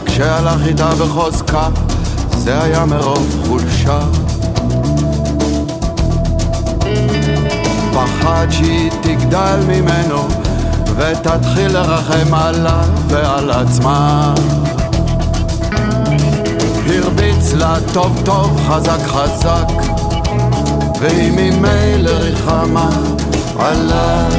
[0.05, 1.67] כשהלך איתה בחוזקה,
[2.37, 3.99] זה היה מרוב חולשה.
[7.93, 10.27] פחד שהיא תגדל ממנו
[10.95, 14.33] ותתחיל לרחם עליו ועל עצמה.
[16.87, 19.71] הרביץ לה טוב טוב חזק חזק
[20.99, 22.89] והיא ממילא ריחמה
[23.59, 24.31] עליו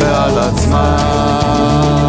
[0.00, 2.03] ועל עצמה.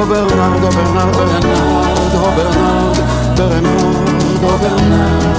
[0.00, 2.96] Oh Bernard, oh Bernard, Bernard, oh Bernard,
[3.36, 3.96] Bernard,
[4.42, 5.36] oh Bernard.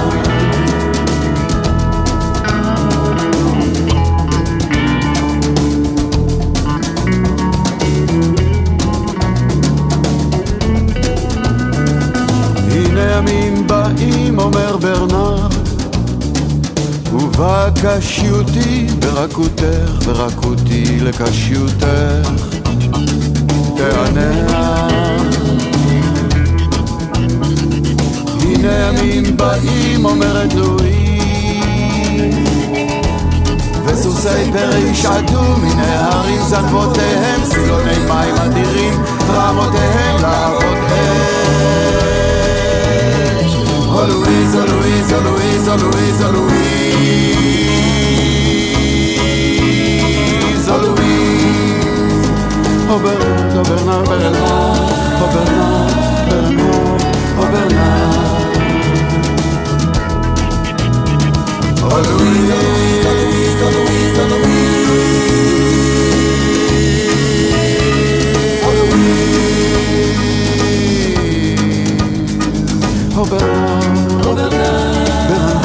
[12.70, 15.52] הנה ימים באים, אומר ברנרד,
[17.12, 22.28] ובא קשיותי ברכותך, ברכותי לקשיותך,
[23.89, 24.31] תענה.
[28.41, 31.19] הנה ימים באים, אומרת לואי,
[33.85, 41.13] וסוסי פרי ישעטו מן ההרים זנבותיהם, סילוני מים אדירים, רמותיהם להבות אש.
[43.95, 46.59] Oh Louise, oh Louise, oh Louise, oh Louise, oh Louise,
[50.69, 51.12] oh Louise.
[52.95, 54.35] Oh Bernard, oh Bernard, Bernard,
[55.17, 57.01] oh Bernard, Bernard,
[57.39, 58.53] oh Bernard.
[61.81, 65.01] Oh Louise, oh Louise, oh Louise, oh Louise, oh.
[68.61, 68.85] Oh.
[73.15, 73.85] Oh Bernard,
[74.23, 75.62] oh Bernard, Bernard,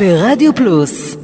[0.00, 1.16] ברדיו פלוס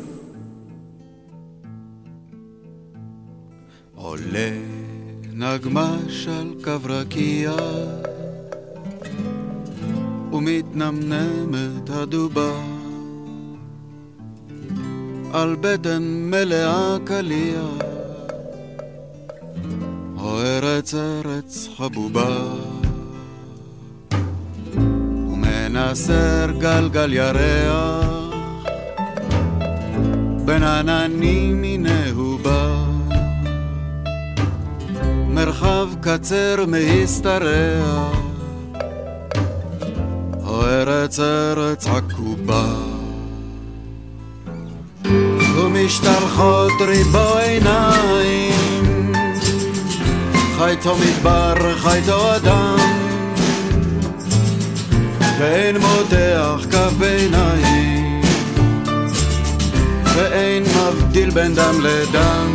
[31.16, 32.84] עננים מינהו בא
[35.28, 38.10] מרחב קצר מהשתרע
[40.46, 42.74] או ארץ עקובה
[45.56, 49.12] ומשתלחות ריבו עיניים.
[50.58, 52.76] חייתו מדבר, חייתו אדם.
[55.38, 57.95] ואין מותח כף ביניים
[60.16, 62.50] ואין מבדיל בין דם לדם.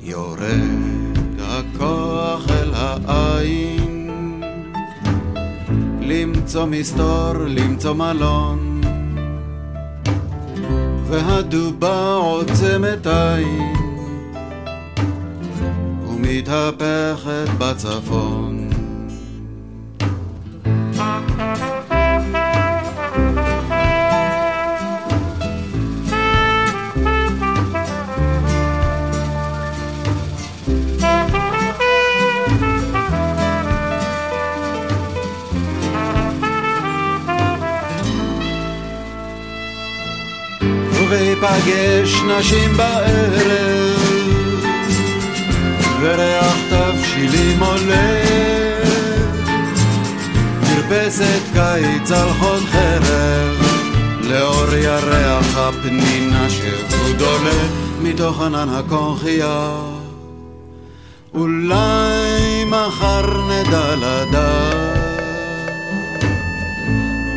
[0.00, 4.42] יורד הכוח אל העין.
[6.00, 8.80] למצוא מסתור, למצוא מלון.
[11.08, 13.82] והדובה עוצמת עין
[16.22, 18.61] מתהפכת בצפון.
[41.42, 44.64] ויפגש נשים בערב
[46.00, 48.22] וריח תבשילים עולה.
[50.60, 53.62] מרפסת קיץ על חוד חרב
[54.22, 57.68] לאור ירח הפנינה שחוד עולה
[58.02, 59.70] מתוך ענן הקונכייה.
[61.34, 65.02] אולי מחר נדע לדעת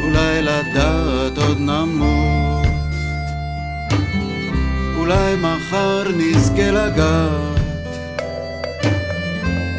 [0.04, 2.55] אולי לדעת עוד נמות
[5.06, 7.60] אולי מחר נזכה לגעת.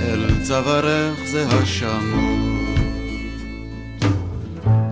[0.01, 2.81] אל צווארך זה השמות.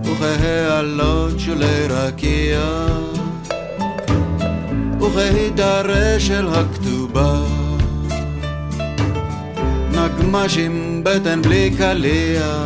[0.03, 2.87] וכהעלות שולי רקיע
[5.01, 7.41] וכהידרה של הכתובה.
[9.91, 12.65] נגמש עם בטן בלי קליע.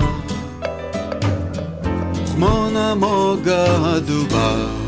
[2.36, 4.79] כמו נמוגה הדובה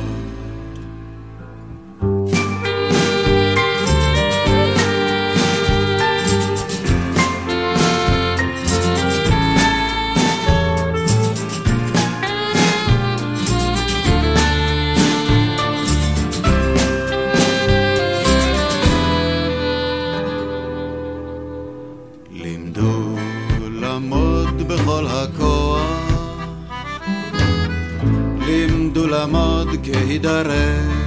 [29.94, 31.02] כהידרש.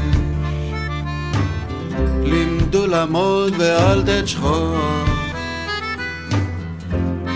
[2.23, 4.77] לימדו לעמוד ואל תשחור,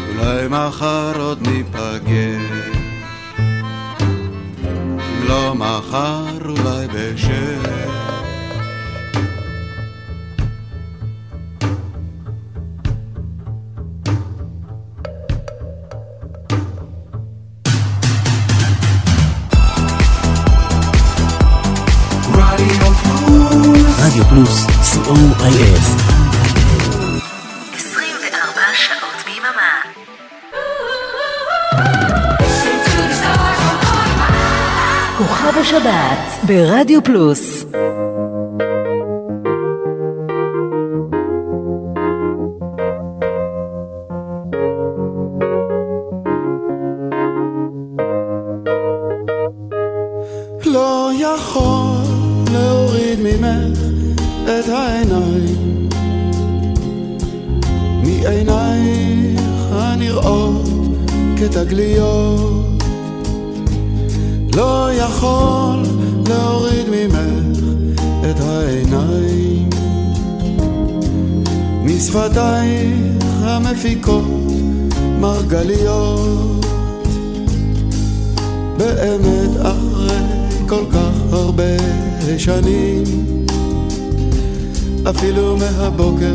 [0.08, 2.68] אולי מחר עוד ניפגש.
[4.98, 7.77] אם לא מחר אולי בשש.
[24.18, 25.44] רדיו פלוס, co.il
[27.74, 29.82] 24 שעות ביממה.
[35.18, 37.64] כוכב השבת ברדיו פלוס
[50.66, 52.02] לא יכול
[52.52, 53.97] להוריד ממך
[54.48, 55.88] את העיניים.
[58.02, 59.40] מעינייך
[59.70, 60.68] הנראות
[61.36, 62.82] כתגליות.
[64.56, 65.82] לא יכול
[66.28, 67.58] להוריד ממך
[68.30, 69.68] את העיניים.
[71.84, 74.24] משפתייך המפיקות
[75.20, 76.66] מרגליות.
[78.76, 80.18] באמת אחרי
[80.68, 81.76] כל כך הרבה
[82.38, 83.04] שנים
[85.06, 86.34] אפילו מהבוקר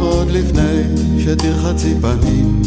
[0.00, 0.82] עוד לפני
[1.18, 2.62] שתרחצי פנים.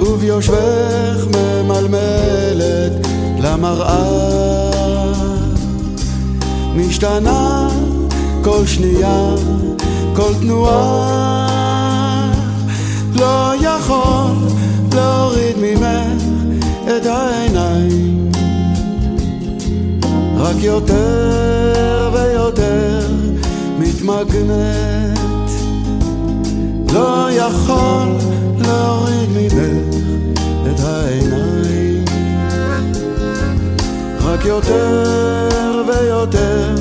[0.00, 3.06] וביושבך ממלמלת
[3.40, 4.70] למראה.
[6.76, 7.68] משתנה
[8.44, 9.34] כל שנייה,
[10.16, 11.46] כל תנועה.
[13.14, 14.32] לא יכול
[14.94, 16.22] להוריד ממך
[16.86, 18.30] את העיניים.
[20.36, 21.59] רק יותר
[22.12, 23.06] ויותר
[23.78, 25.20] מתמגנת.
[26.92, 28.08] לא יכול
[28.58, 29.94] להוריד ממך
[30.70, 32.04] את העיניים.
[34.20, 36.74] רק יותר ויותר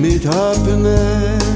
[0.00, 1.46] מתהפנת.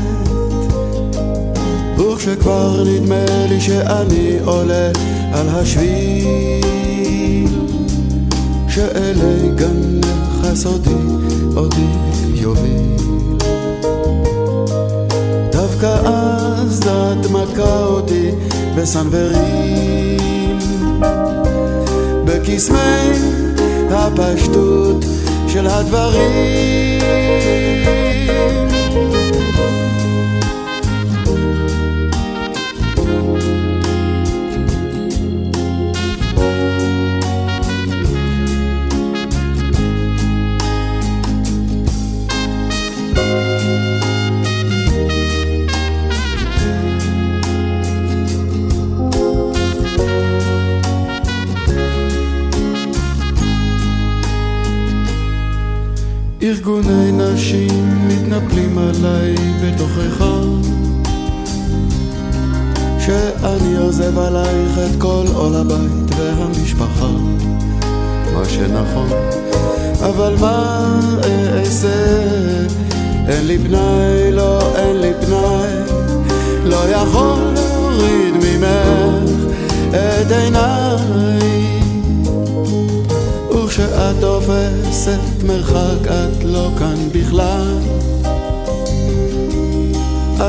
[1.99, 4.91] וכשכבר נדמה לי שאני עולה
[5.33, 6.71] על השביל
[8.69, 10.91] שאלי גנך סודי
[11.57, 12.10] אותי
[12.41, 12.97] יוביל.
[15.53, 18.31] דווקא אז את מכה אותי
[18.77, 20.59] בסנוורים
[22.25, 23.11] בקסמי
[23.91, 25.05] הפשטות
[25.49, 27.01] של הדברים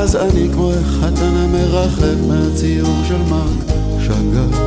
[0.02, 4.58] אז אני כמו החתן המרחב מהציור של מרק שגר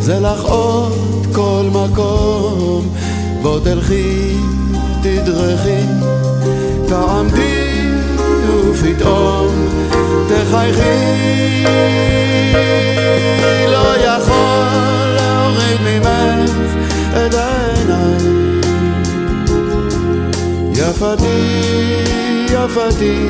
[0.00, 2.88] זה לך עוד כל מקום
[3.42, 4.34] בוא תלכי
[5.02, 5.82] תדרכי.
[6.88, 7.88] תעמדי
[8.48, 9.68] ופתאום
[10.28, 11.64] תחייכי.
[13.68, 14.66] לא יכול
[15.16, 16.50] להוריד ממך
[17.12, 18.60] את העיניים.
[20.72, 21.68] יפתי,
[22.52, 23.26] יפתי,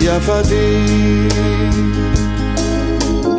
[0.00, 1.28] יפתי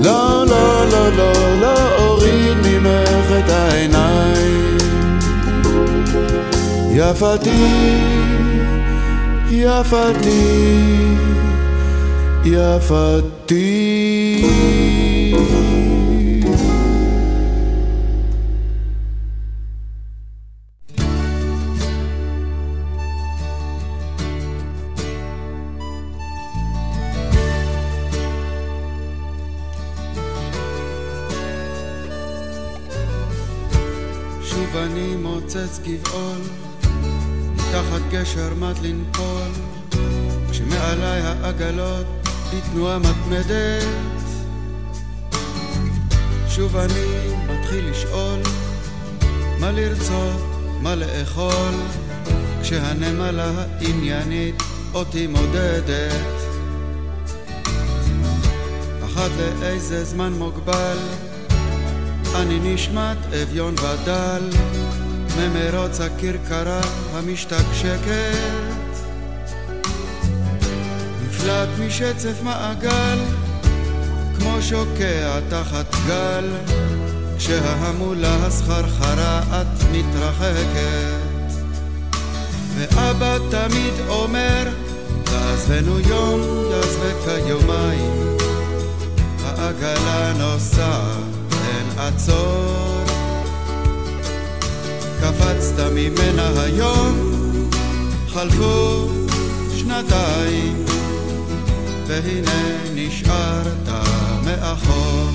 [0.04, 4.78] לא, לא, לא, לא, לא אוריד ממך את העיניים
[6.92, 7.50] יפתי,
[9.50, 10.72] יפתי
[12.46, 13.91] יפתי.
[35.56, 36.42] מוצץ גבעול,
[37.72, 39.52] תחת גשר מת לנפול,
[40.52, 42.06] כשמעליי העגלות
[42.54, 43.86] בתנועה מתמדת.
[46.48, 48.40] שוב אני מתחיל לשאול,
[49.60, 50.42] מה לרצות,
[50.82, 51.74] מה לאכול,
[52.62, 56.42] כשהנמלה העניינית אותי מודדת.
[59.06, 60.98] אחת לאיזה זמן מוגבל,
[62.36, 64.50] אני נשמט אביון ודל,
[65.38, 66.82] ממרוץ הכרכרה
[67.14, 68.72] המשתקשקת.
[71.26, 73.20] נפלט משצף מעגל,
[74.40, 76.50] כמו שוקע תחת גל,
[77.38, 81.32] כשההמולה הסחרחרה את מתרחקת.
[82.76, 84.70] ואבא תמיד אומר,
[85.24, 88.38] תעזבנו יום, יעזבק יומיים,
[89.46, 91.18] העגלה נוסעת,
[91.52, 92.91] אין עצור.
[95.22, 97.32] קפצת ממנה היום,
[98.28, 99.08] חלפו
[99.78, 100.86] שנתיים.
[102.08, 103.90] והנה נשארת
[104.46, 105.30] מאחור.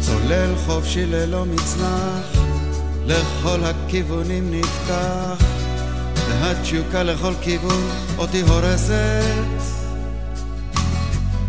[0.00, 2.40] צולל חופשי ללא מצנח,
[3.06, 5.55] לכל הכיוונים נפתח,
[6.28, 9.62] והתשוקה לכל כיוון אותי הורסת,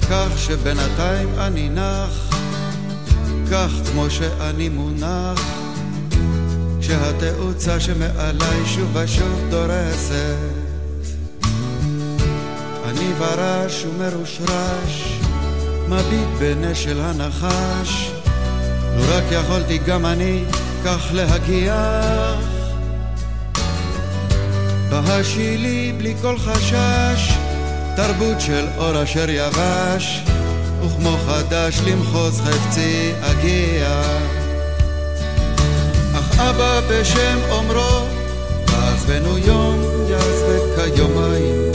[0.09, 2.37] כך שבינתיים אני נח.
[3.51, 5.41] כך כמו שאני מונח.
[6.81, 10.35] כשהתאוצה שמעליי שוב ושוב דורסת.
[12.85, 15.19] אני ברש ומרושרש
[15.89, 18.11] מביט בנשל הנחש.
[18.97, 20.43] לו רק יכולתי גם אני
[20.85, 22.56] כך להגיח
[24.89, 27.37] בהשילי בלי כל חשש
[27.95, 30.23] תרבות של אור אשר יבש
[30.85, 34.01] וכמו חדש למחוז חפצי אגיע.
[36.15, 38.05] אך אבא בשם אומרו,
[38.65, 41.71] תעזבנו יום, יעזבק כיומיים.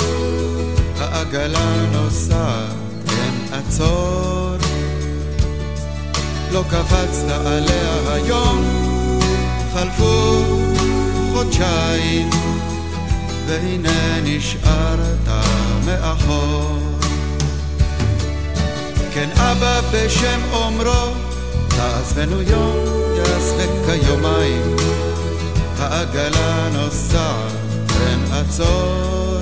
[0.98, 2.72] העגלה נוסעת,
[3.08, 4.56] אין עצור.
[6.52, 8.64] לא קפצת עליה היום,
[9.74, 10.42] חלפו
[11.32, 12.30] חודשיים,
[13.46, 15.28] והנה נשארת
[15.84, 16.78] מאחור.
[19.14, 21.14] כן אבא בשם אומרו,
[21.68, 22.76] תעזבנו יום,
[23.16, 24.76] יעזבק כיומיים.
[25.78, 27.52] העגלה נוסעת,
[28.00, 29.38] אין עצור.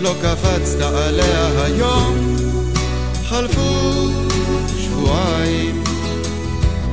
[0.00, 2.36] לא קפצת עליה היום,
[3.28, 4.08] חלפו
[4.78, 5.84] שבועיים,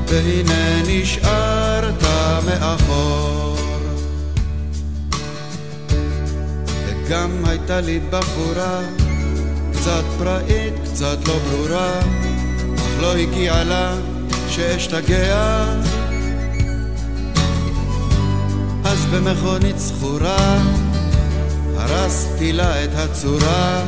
[0.08, 2.04] והנה נשארת
[2.46, 3.61] מאחור.
[7.12, 8.80] וגם הייתה לי בחורה
[9.74, 12.00] קצת פראית, קצת לא ברורה,
[12.76, 13.96] אך לא הגיעה לה
[14.50, 15.66] שאשתגע.
[18.84, 20.58] אז במכונית זכורה
[21.78, 23.84] הרסתי לה את הצורה,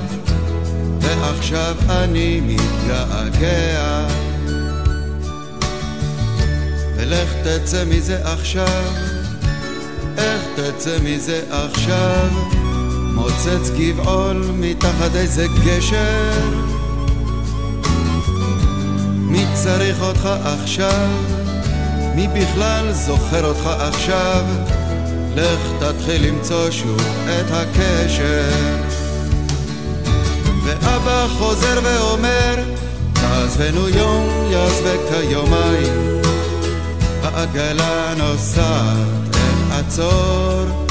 [1.02, 4.08] ועכשיו אני מתגעגע.
[6.98, 8.84] ולך תצא מזה עכשיו,
[10.18, 12.63] איך תצא מזה עכשיו?
[13.14, 16.32] מוצץ גבעול מתחת איזה גשר.
[19.16, 21.10] מי צריך אותך עכשיו?
[22.16, 24.46] מי בכלל זוכר אותך עכשיו?
[25.36, 28.52] לך תתחיל למצוא שוב את הקשר.
[30.64, 32.56] ואבא חוזר ואומר,
[33.14, 36.22] תעזבנו יום, יעזבק היומיים.
[37.24, 40.83] העגלה נוסעת, אין עצור.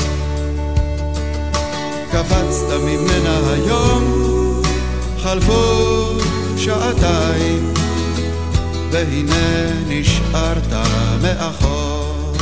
[2.13, 4.63] קפצת ממנה היום,
[5.23, 5.53] חלפו
[6.57, 7.75] שעתיים,
[8.91, 10.73] והנה נשארת
[11.23, 12.33] מאחור.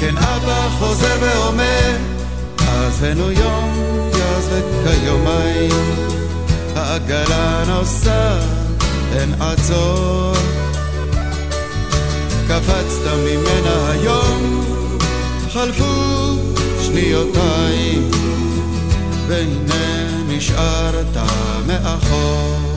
[0.00, 1.96] כן אבא חוזר ואומר,
[2.58, 3.72] עזבנו יום,
[4.18, 5.94] יעזבק כיומיים,
[6.76, 8.42] העגלה נוסעת,
[9.12, 10.32] אין עצור.
[12.48, 14.64] קפצת ממנה היום,
[15.52, 16.31] חלפו
[16.92, 18.10] שניותיים,
[19.28, 21.16] והנה נשארת
[21.66, 22.71] מאחור.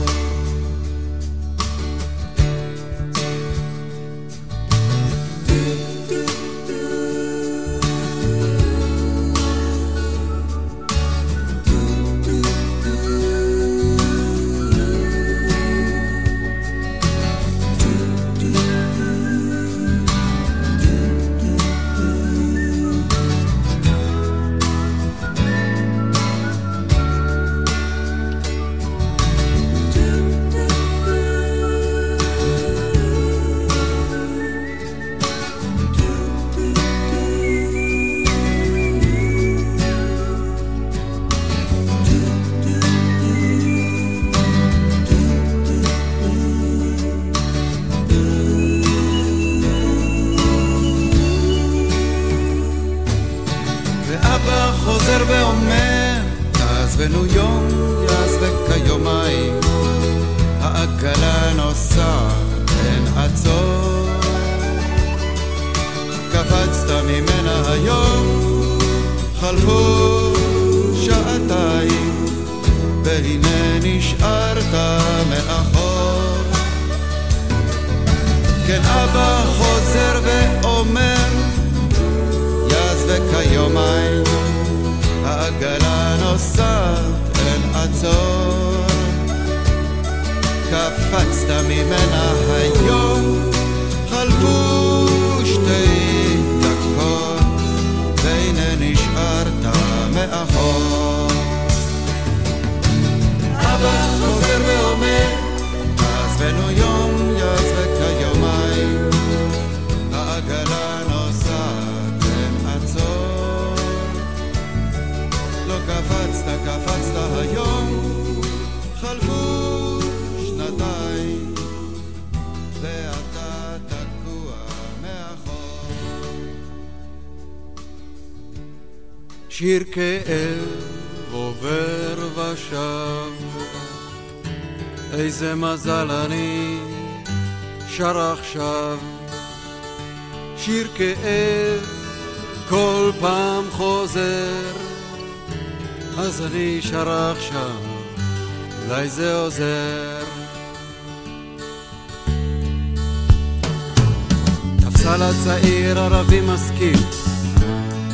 [155.06, 156.98] תפסה לה צעיר ערבי משכיל,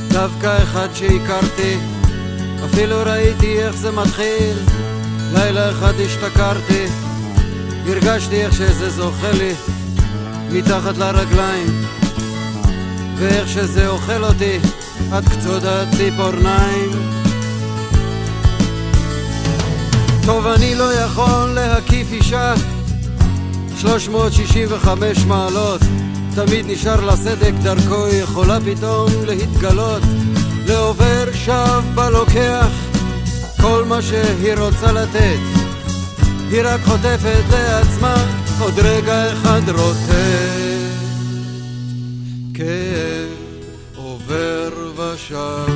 [0.09, 1.77] דווקא אחד שהכרתי,
[2.65, 4.57] אפילו ראיתי איך זה מתחיל.
[5.33, 6.85] לילה אחד השתכרתי,
[7.87, 9.53] הרגשתי איך שזה זוכה לי
[10.51, 11.85] מתחת לרגליים,
[13.17, 14.59] ואיך שזה אוכל אותי
[15.13, 16.91] עד קצות הציפורניים.
[20.27, 22.55] טוב, אני לא יכול להקיף אישה
[23.81, 25.81] 365 מעלות
[26.35, 30.03] תמיד נשאר לה סדק דרכו יכולה פתאום להתגלות.
[30.67, 32.69] לעובר שב בלוקח
[33.61, 35.39] כל מה שהיא רוצה לתת.
[36.51, 38.15] היא רק חוטפת לעצמה
[38.61, 40.73] עוד רגע אחד רוטט
[42.55, 43.29] כאב
[43.97, 45.73] עובר ושב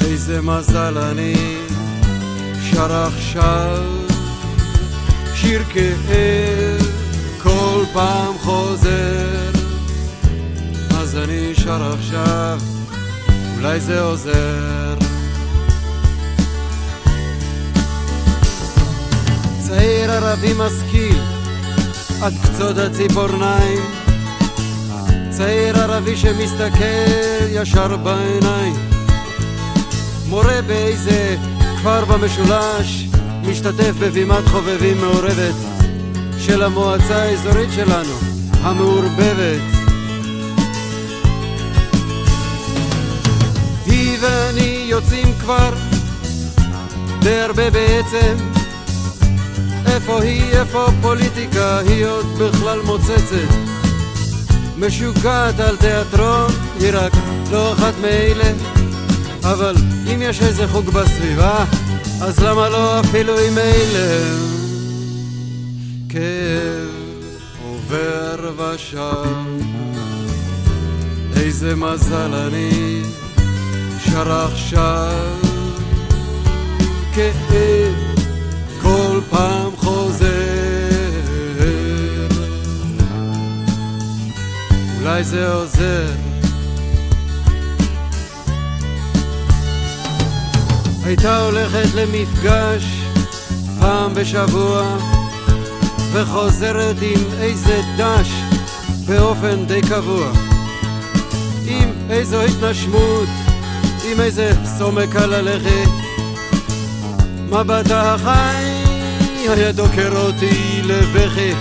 [0.00, 1.34] איזה מזל אני
[2.70, 3.84] שר עכשיו
[5.34, 6.77] שיר כאב
[7.98, 9.50] פעם חוזר
[11.00, 12.58] אז אני שר עכשיו
[13.56, 14.94] אולי זה עוזר.
[19.58, 21.22] צעיר ערבי משכיל,
[22.22, 23.82] עד קצות הציפורניים.
[25.30, 28.74] צעיר ערבי שמסתכל ישר בעיניים.
[30.28, 31.36] מורה באיזה
[31.78, 33.06] כפר במשולש,
[33.42, 35.67] משתתף בבימת חובבים מעורבת
[36.40, 38.14] של המועצה האזורית שלנו,
[38.52, 39.60] המעורבבת.
[43.86, 45.70] היא ואני יוצאים כבר
[47.20, 48.36] די הרבה בעצם
[49.86, 53.54] איפה היא, איפה פוליטיקה, היא עוד בכלל מוצצת
[54.78, 56.50] משוגעת על תיאטרון,
[56.80, 57.12] היא רק
[57.50, 58.52] לא אחת מאלה
[59.44, 59.74] אבל
[60.14, 61.64] אם יש איזה חוג בסביבה,
[62.20, 64.67] אז למה לא אפילו עם אלה?
[66.08, 66.88] כאב
[67.64, 68.98] עובר ושב,
[71.36, 73.02] איזה מזל אני
[74.04, 75.36] שר עכשיו.
[77.14, 77.94] כאב
[78.82, 80.28] כל פעם חוזר,
[84.98, 86.06] אולי זה עוזר.
[91.04, 92.84] הייתה הולכת למפגש
[93.80, 94.98] פעם בשבוע
[96.12, 98.28] וחוזרת עם איזה דש
[99.06, 100.32] באופן די קבוע.
[101.66, 103.28] עם איזו התנשמות,
[104.04, 105.90] עם איזה סומק על הלכת.
[107.50, 108.88] מבטה החי
[109.48, 111.52] היה דוקר אותי לבכי.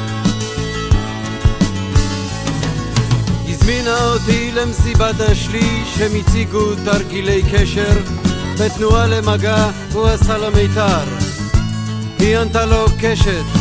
[3.48, 7.98] הזמינה אותי למסיבת השליש הם הציגו תרגילי קשר.
[8.60, 11.04] בתנועה למגע הוא עשה לה מיתר.
[12.20, 13.57] היא ענתה לו קשת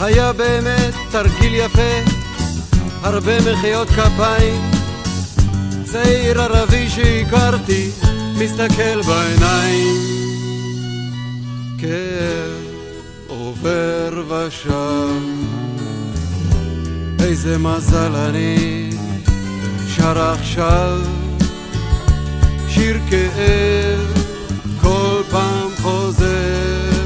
[0.00, 2.10] היה באמת תרגיל יפה
[3.02, 4.70] הרבה מחיאות כפיים.
[5.84, 7.90] צעיר ערבי שהכרתי
[8.38, 10.18] מסתכל בעיניים.
[11.78, 12.68] כאב
[13.26, 15.08] עובר ושב
[17.20, 18.90] איזה מזל אני
[19.96, 21.00] שר עכשיו
[22.68, 24.28] שיר כאב
[24.80, 27.04] כל פעם חוזר,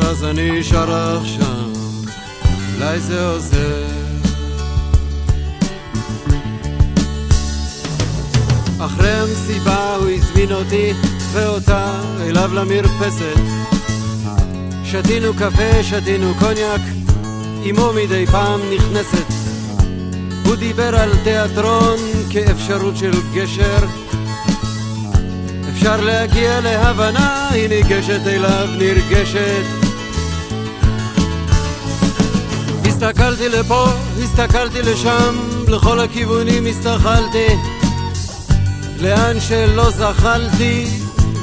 [0.00, 1.57] אז אני שר עכשיו,
[2.78, 3.84] אולי זה עוזר.
[8.78, 10.92] אחרי המסיבה הוא הזמין אותי
[11.32, 13.40] ואותה אליו למרפסת.
[14.84, 16.80] שתינו קפה, שתינו קוניאק,
[17.70, 19.32] אמו מדי פעם נכנסת.
[20.44, 21.98] הוא דיבר על תיאטרון
[22.30, 23.86] כאפשרות של גשר
[25.70, 29.77] אפשר להגיע להבנה, היא ניגשת אליו נרגשת.
[33.02, 33.86] הסתכלתי לפה,
[34.22, 35.36] הסתכלתי לשם,
[35.68, 37.46] לכל הכיוונים הסתכלתי.
[39.00, 40.86] לאן שלא זחלתי,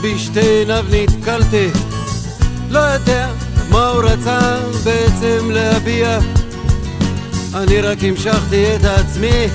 [0.04, 1.68] בשתי עיניו נתקלתי.
[2.70, 3.32] לא יודע
[3.70, 6.20] מה הוא רצה בעצם להביע.
[7.54, 9.48] אני רק המשכתי את עצמי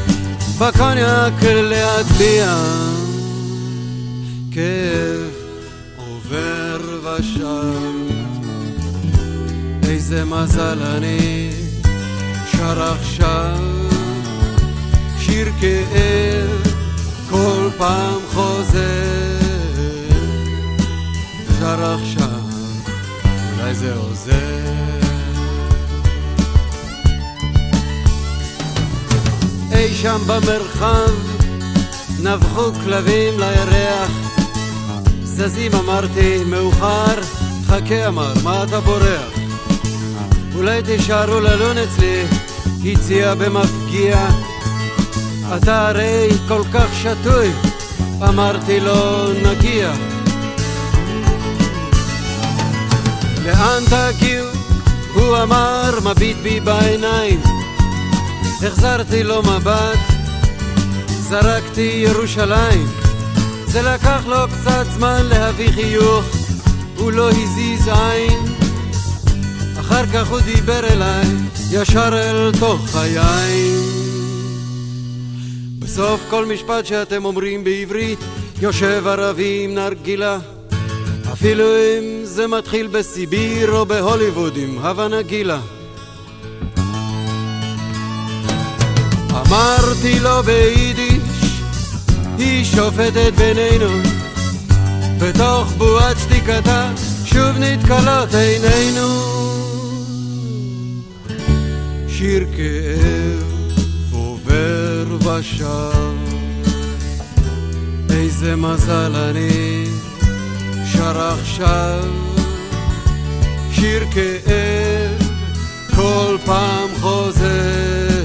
[0.58, 2.54] בקוניאק להטביע.
[4.52, 5.30] כאב
[5.96, 8.20] עובר ושב
[9.82, 11.59] איזה מזל אני
[12.60, 13.56] שר עכשיו
[15.18, 16.72] שיר כאב
[17.30, 19.38] כל פעם חוזר.
[21.58, 22.40] שר עכשיו
[23.52, 24.32] אולי זה עוזר.
[29.72, 31.12] אי שם במרחב
[32.22, 34.10] נבחו כלבים לירח.
[35.24, 37.20] זזים אמרתי, מאוחר,
[37.66, 39.40] חכה אמר, מה אתה בורח?
[40.54, 42.24] אולי תישארו ללון אצלי,
[42.84, 44.28] הציע במפגיע.
[45.56, 47.50] אתה הרי כל כך שטוי,
[48.28, 49.92] אמרתי לו, נגיע.
[53.44, 54.46] לאן תגיעו?
[55.14, 57.40] הוא אמר, מביט בי בעיניים.
[58.66, 59.98] החזרתי לו מבט,
[61.08, 62.86] זרקתי ירושלים.
[63.66, 66.24] זה לקח לו קצת זמן להביא חיוך,
[66.96, 68.54] הוא לא הזיז עין.
[69.80, 71.26] אחר כך הוא דיבר אליי,
[71.72, 73.80] ישר אל תוך היין.
[75.78, 78.18] בסוף כל משפט שאתם אומרים בעברית,
[78.60, 80.38] יושב ערבי עם נרגילה.
[81.32, 85.60] אפילו אם זה מתחיל בסיביר או בהוליווד עם הווה נגילה.
[89.30, 91.22] אמרתי לו ביידיש
[92.38, 93.88] היא שופטת בינינו
[95.18, 96.92] בתוך בועת שתיקתה
[97.24, 99.39] שוב נתקלות עינינו
[102.20, 106.16] שיר כאב עובר ושב.
[108.10, 109.84] איזה מזל אני
[110.92, 112.04] שר עכשיו.
[113.72, 115.28] שיר כאב
[115.96, 118.24] כל פעם חוזר.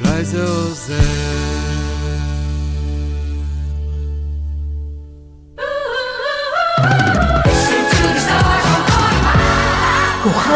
[0.00, 1.41] אולי זה עוזר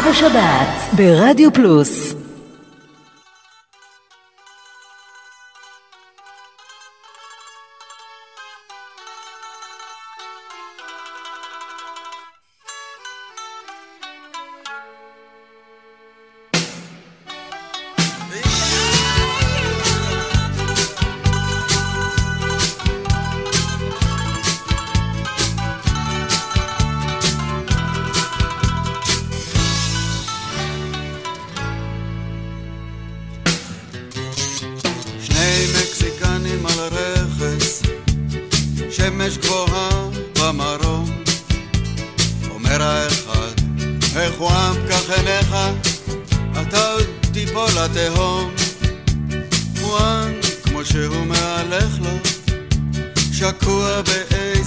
[0.07, 2.16] כוכב השבת ברדיו פלוס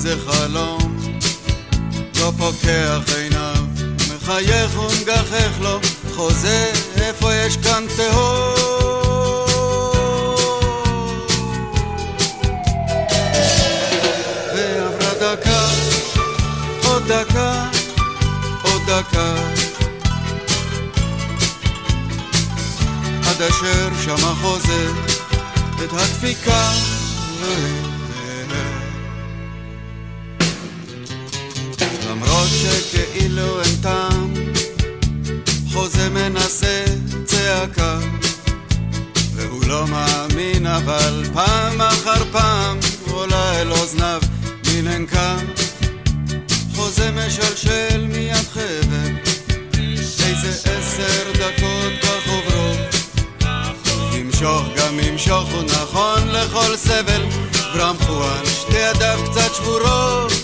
[0.09, 0.97] זה חלום,
[2.19, 3.63] לא פוקח עיניו,
[4.15, 5.79] מחייך ומגחך לו,
[6.15, 6.71] חוזה,
[7.01, 8.55] איפה יש כאן תהום.
[14.55, 15.67] ועברה דקה,
[16.85, 17.69] עוד דקה,
[18.61, 19.35] עוד דקה,
[23.29, 24.87] עד אשר שמע חוזה
[25.83, 26.71] את הדפיקה.
[32.39, 34.33] למרות שכאילו אין טעם,
[35.73, 36.85] חוזה מנסה
[37.25, 37.99] צעקה,
[39.35, 42.79] והוא לא מאמין אבל פעם אחר פעם
[43.11, 44.21] עולה אל אוזניו
[44.67, 45.45] מן אין קם.
[46.75, 49.09] חוזה משלשל מיד חבר,
[50.25, 52.77] איזה עשר דקות כך עוברות,
[54.13, 57.25] ימשוך גם ימשוך הוא נכון לכל סבל,
[57.73, 60.38] ברמחואן שתי ידיו קצת שבורות.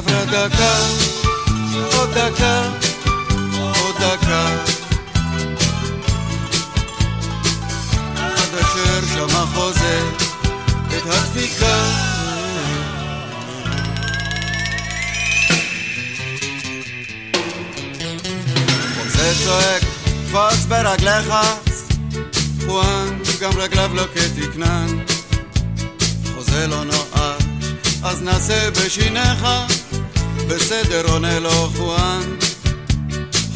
[0.00, 0.78] עברה דקה,
[1.96, 2.62] עוד דקה,
[3.58, 4.48] עוד דקה.
[8.16, 10.04] עד אשר שמע חוזר
[10.88, 11.84] את הדפיקה.
[18.94, 19.82] חוזה צועק,
[20.26, 21.34] תפוס ברגליך,
[22.66, 24.86] פואן, גם רגליו לא כתקנן.
[26.34, 27.42] חוזה לא נועד,
[28.02, 29.46] אז נעשה בשיניך.
[30.50, 32.36] בסדר עונה לו חואן.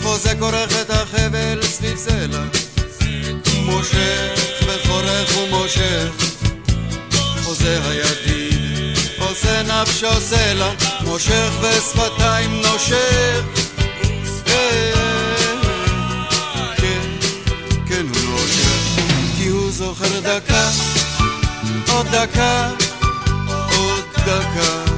[0.02, 2.44] חוזה כורך את החבל סביב סלע.
[3.56, 6.08] מושך וחורך ומושך.
[7.44, 10.70] חוזה הידיד עושה נפשו סלע.
[11.00, 13.42] מושך ושפתיים נושך.
[14.44, 14.92] כן,
[17.88, 18.06] כן,
[19.70, 20.70] זוכר דקה
[21.92, 22.70] עוד דקה
[23.76, 24.93] עוד דקה.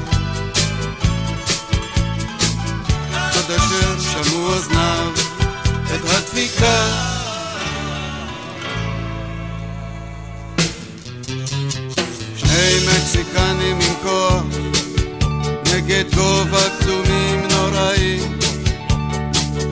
[4.24, 5.12] שמעו אוזניו
[5.94, 6.86] את הדפיקה.
[12.36, 14.42] שני מקסיקנים עם כוח
[15.74, 18.38] נגד גובה קדומים נוראים.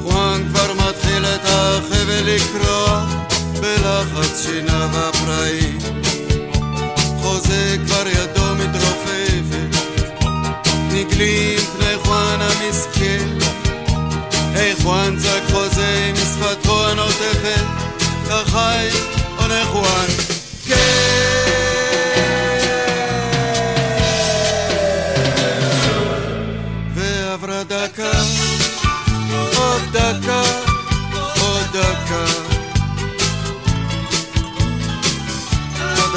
[0.02, 3.06] חואן כבר מתחיל את החבל לקרוע
[3.60, 5.72] בלחץ שיניו הפראי
[7.22, 9.76] חוזה כבר ידו מתרופפת
[10.92, 13.33] נגלים פני חואן המסכן
[14.54, 18.88] איך הוא אנצק חוזה עם שפתו הנוטפת, עוטפת, קרחי
[19.36, 20.06] עונה חואן.
[20.66, 21.34] כן!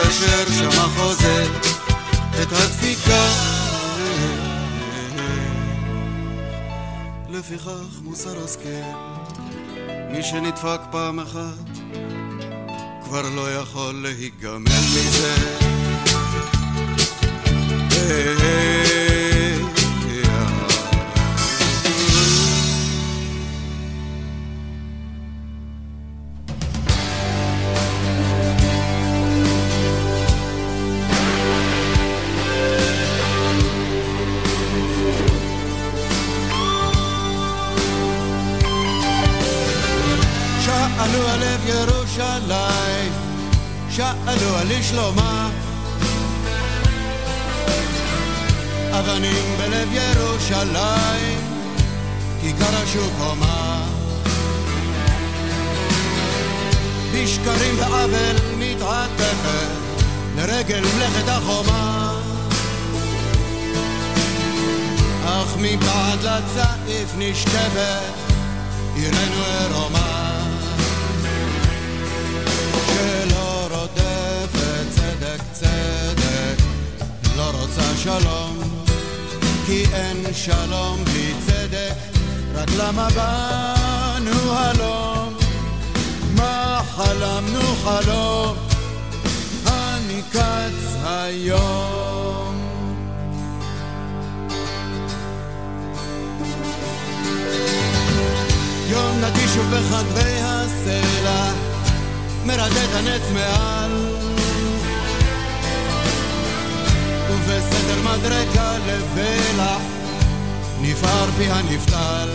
[0.07, 1.45] אשר שמע חוזה
[2.41, 3.56] את הדפיקה
[7.37, 8.69] ולפיכך מוסר השכל.
[10.11, 11.77] מי שנדפק פעם אחת
[13.03, 15.35] כבר לא יכול להיגמל מזה.
[17.89, 19.36] Hey, hey.
[41.07, 43.11] שאלו על לב ירושלים,
[43.89, 45.49] שאלו על שלומה.
[48.91, 51.39] אבנים בלב ירושלים,
[52.41, 53.85] כיכר השוק הומה.
[57.13, 59.67] בשקרים ועוול מתעטפת
[60.35, 62.13] לרגל מלאכת החומה.
[65.25, 68.13] אך מבעד לצעיף נשכבת
[68.95, 70.16] עירנו עירומה.
[77.55, 78.57] רוצה שלום,
[79.65, 81.93] כי אין שלום בלי צדק,
[82.55, 85.33] רק למה באנו הלום?
[86.35, 88.57] מה חלמנו חלום?
[89.65, 92.67] הנקץ היום.
[98.89, 101.51] יום נדיש ובחדרי הסלע
[102.45, 104.06] מרדד הנץ מעל
[107.47, 109.77] ובסדר מדרגה לבלע
[110.81, 112.29] נפער פי הנפתל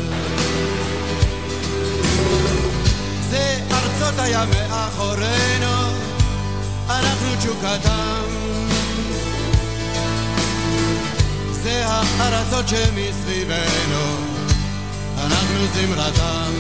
[3.31, 6.03] זה ארצות הים מאחורינו
[6.91, 8.23] אנחנו תשוקתם.
[11.51, 14.17] זה הארצות שמסביבנו
[15.19, 16.53] אנחנו זמרתם.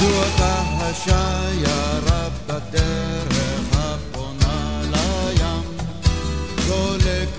[0.00, 3.09] זו אותה השיירה בדרך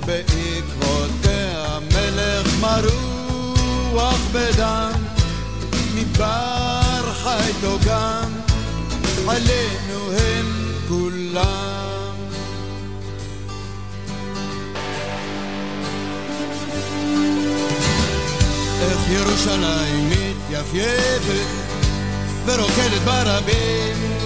[0.06, 4.92] בעקבותיה מלך מרוח בדם
[5.96, 8.32] מדבר חי תוגם
[9.28, 10.46] עלינו הם
[10.88, 12.16] כולם.
[18.82, 21.48] איך ירושלים מתייפייפת
[22.46, 24.21] ורוקדת ברבים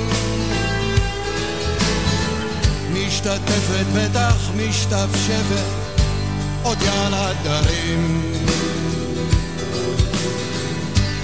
[2.95, 5.63] משתתפת בטח משתפשפת
[6.63, 8.33] עוד יעל הדרים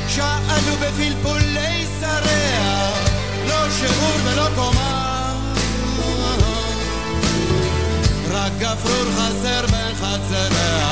[0.08, 2.92] שאלו בפלפולי שריה
[3.48, 5.34] לא שיעור ולא קומה.
[8.32, 10.92] רק גפרור חסר בין חצריה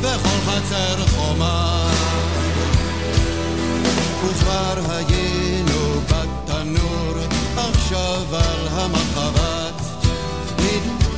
[0.00, 1.90] וכל חצר חומה.
[4.24, 7.14] וכבר היינו בתנור
[7.56, 8.68] עכשיו על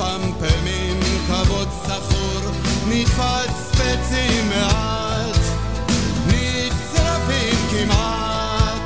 [0.02, 2.50] המחבת מתפמפמים כבוד סחור
[2.86, 5.38] מתפצפצים מעט
[6.26, 8.82] נצרפים כמעט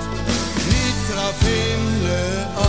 [0.68, 2.66] נצרפים לאט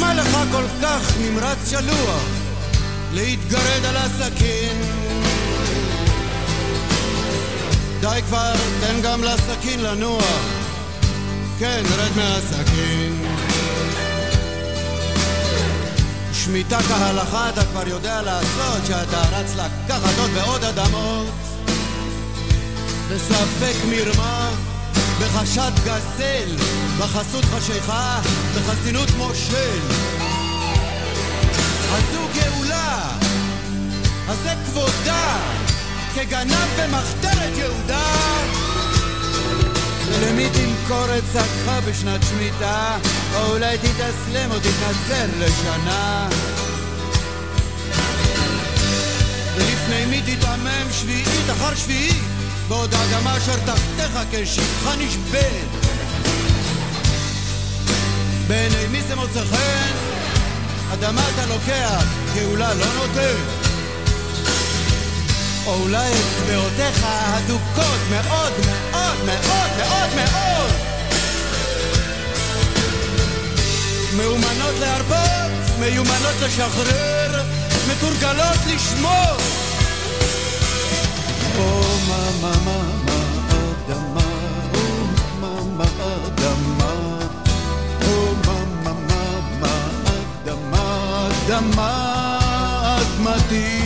[0.00, 2.24] מה לך כל כך נמרץ שלוח
[3.12, 4.82] להתגרד על הסכין?
[8.00, 10.57] די כבר, תן גם לסכין לנוע.
[11.58, 13.26] כן, רד מהסכין.
[16.32, 21.26] שמיטה כהלכה אתה כבר יודע לעשות, שאתה רץ לקחת עוד ועוד אדמות.
[23.10, 24.50] בספק מרמה,
[25.20, 26.56] בחשד גזל,
[26.98, 28.20] בחסות חשיכה,
[28.56, 29.80] בחסינות מושל.
[32.12, 33.10] זו גאולה,
[34.42, 35.36] זה כבודה,
[36.14, 38.67] כגנב במחתרת יהודה.
[40.10, 42.96] ולמי תמכור את שקך בשנת שמיטה,
[43.34, 46.28] או אולי תתאסלם או תתנצל לשנה.
[49.54, 52.22] ולפני מי תתעמם שביעית אחר שביעית,
[52.68, 55.68] בעוד האדמה אשר תחתיך כשפחה נשבית.
[58.46, 59.92] בעיני מי זה מוצא חן?
[60.92, 62.04] אדמה אתה לוקח,
[62.34, 63.57] גאולה לא נותן.
[65.68, 70.72] או אולי אצבעותיך הדוקות מאוד מאוד מאוד מאוד מאוד.
[74.16, 77.42] מאומנות להרבות, מיומנות לשחרר,
[77.88, 79.36] מתורגלות לשמור.
[81.58, 83.20] או מה מה מה מה
[83.50, 84.30] אדמה,
[84.74, 85.04] או
[85.40, 85.84] מה מה
[86.26, 86.92] אדמה,
[88.06, 89.30] או מה מה מה
[89.60, 90.10] מה
[90.44, 92.18] אדמה, אדמה
[93.00, 93.77] אדמתי,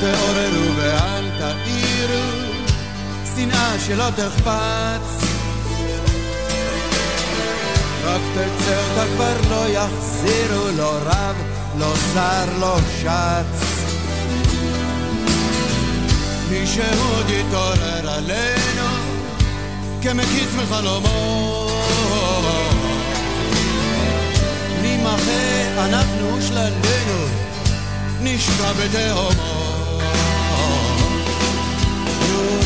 [0.00, 2.24] תעוררו ואל תעירו,
[3.36, 5.26] שנאה שלא תחפץ.
[8.04, 11.36] רק תצא אותה כבר לא יחזירו, לא רב,
[11.78, 13.76] לא שר, לא שץ.
[16.76, 18.88] שעוד יתעורר עלינו
[20.02, 21.68] כמקיץ מחלומו
[24.82, 27.26] נמחה אנחנו שללנו
[28.20, 29.65] נשקע בתהומו נו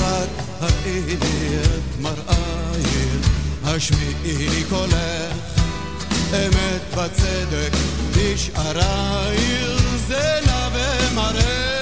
[0.01, 0.29] רק
[0.61, 3.29] הראי את מראייך
[3.65, 5.35] השמיעי קולך
[6.33, 7.73] אמת וצדק
[8.17, 9.77] נשארה עיר
[10.09, 11.80] זנה ומראה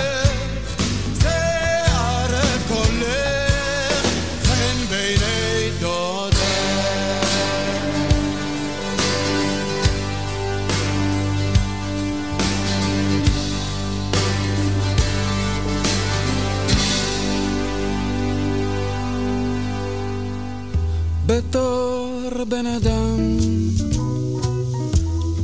[21.28, 23.38] בתור בן אדם.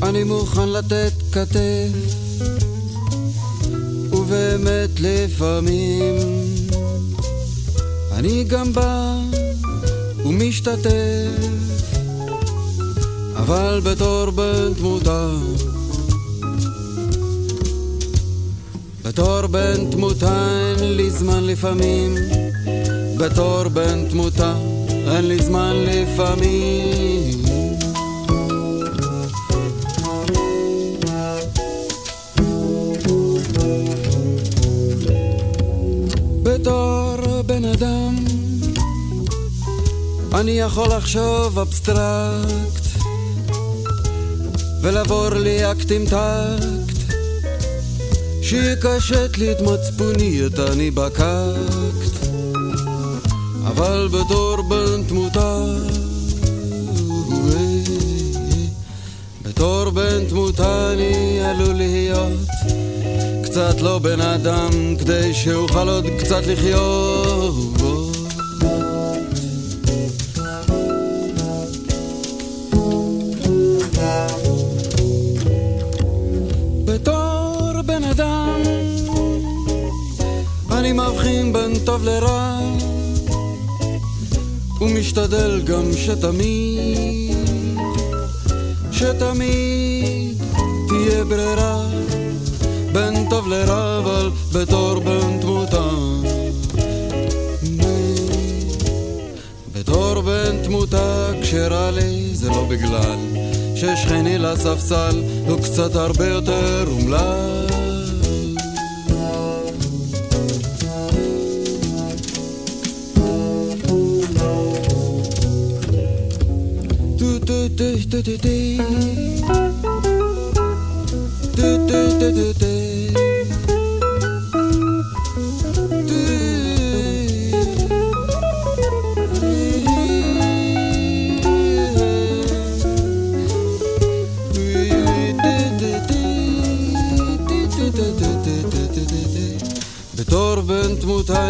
[0.02, 1.92] אני מוכן לתת כתף
[4.10, 6.14] ובאמת לפעמים
[8.12, 9.18] אני גם בא
[10.24, 11.54] ומשתתף.
[13.36, 15.30] אבל בתור בן תמותה
[19.04, 22.14] בתור בן תמותה אין לי זמן לפעמים.
[23.18, 24.73] בתור בן תמותה
[25.06, 27.42] אין לי זמן לפעמים.
[36.42, 38.14] בתור בן אדם
[40.34, 42.84] אני יכול לחשוב אבסטרקט
[44.82, 46.94] ולעבור לי אקט עם טקט.
[48.42, 52.03] שיקשט לי את מצפוני את אני בקקט
[53.76, 55.64] אבל בתור בן תמותה
[59.42, 62.32] בתור בן תמותה אני עלול להיות
[63.44, 67.54] קצת לא בן אדם כדי שאוכל עוד קצת לחיות.
[76.84, 78.60] בתור בן אדם
[80.70, 82.63] אני מבחין בין טוב לרע
[84.84, 87.36] ומשתדל גם שתמיד
[88.92, 90.42] שתמיד
[90.88, 91.86] תהיה ברירה
[92.92, 95.88] בין טוב לרע אבל בתור בן תמותה.
[99.72, 103.18] בתור בן תמותה כשרע לי זה לא בגלל
[103.76, 107.83] ששכני לספסל הוא קצת הרבה יותר אומלל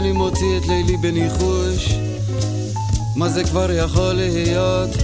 [0.05, 1.95] אני מוציא את לילי בניחוש.
[3.17, 5.04] מה זה כבר יכול להיות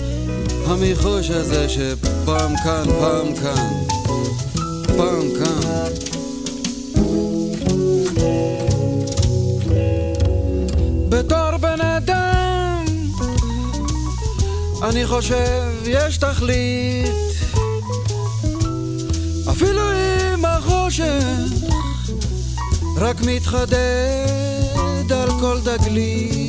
[0.70, 3.70] המיחוש הזה שפעם כאן, פעם כאן,
[4.86, 5.92] פעם כאן.
[11.08, 12.84] בתור בן אדם
[14.82, 17.06] אני חושב יש תכלית.
[19.50, 21.24] אפילו אם החושך
[22.96, 26.39] רק מתחדד על כל תגלית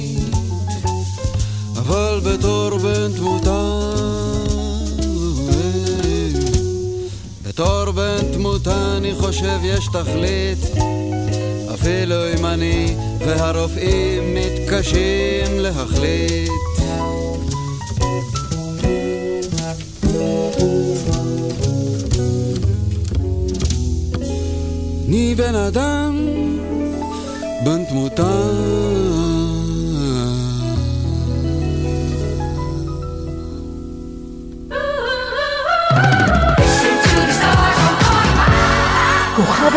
[1.92, 3.80] אבל בתור בן תמותה
[7.44, 10.58] בתור בן תמותה אני חושב יש תכלית.
[11.74, 16.52] אפילו אם אני והרופאים מתקשים להחליט.
[25.08, 26.28] אני בן אדם
[27.66, 28.52] בן תמותה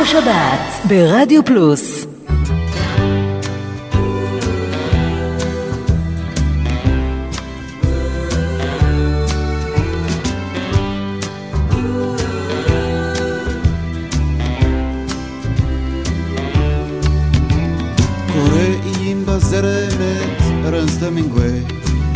[0.04, 2.06] השבת ברדיו פלוס.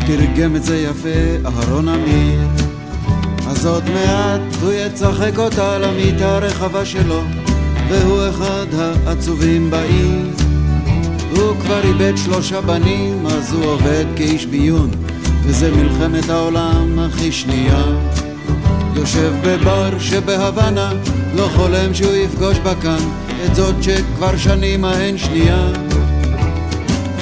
[0.06, 2.40] תרגם את זה יפה אהרון אמיר.
[3.48, 7.22] אז עוד מעט הוא יצחק אותה למיטה הרחבה שלו
[7.90, 8.66] והוא אחד
[9.06, 10.38] העצובים בעיר
[11.30, 14.90] הוא כבר איבד שלושה בנים, אז הוא עובד כאיש ביון,
[15.42, 17.82] וזה מלחמת העולם הכי שנייה.
[18.94, 20.92] יושב בבר שבהוואנה,
[21.34, 22.98] לא חולם שהוא יפגוש בה כאן,
[23.46, 25.72] את זאת שכבר שנים ההן שנייה.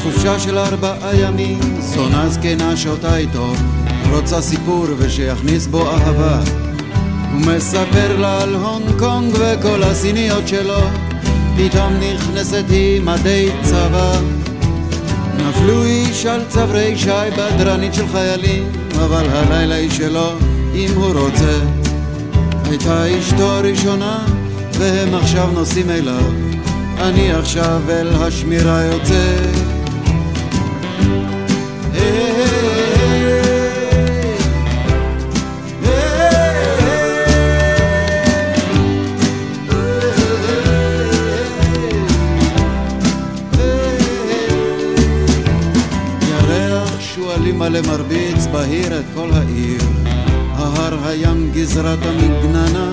[0.02, 3.52] חופשה של ארבעה ימים, זונה זקנה שותה איתו,
[4.10, 6.65] רוצה סיפור ושיכניס בו אהבה.
[7.36, 10.80] הוא מספר לה על הונג קונג וכל הסיניות שלו,
[11.56, 14.12] פתאום נכנסת היא מדי צבא.
[15.36, 18.72] נפלו איש על צברי שי בדרנית של חיילים,
[19.04, 20.32] אבל הלילה היא שלו,
[20.74, 21.58] אם הוא רוצה.
[22.64, 24.18] הייתה אשתו הראשונה,
[24.72, 26.32] והם עכשיו נוסעים אליו.
[26.98, 29.65] אני עכשיו אל השמירה יוצא.
[48.98, 49.80] את כל העיר.
[50.54, 52.90] ההר הים גזרת המגננה,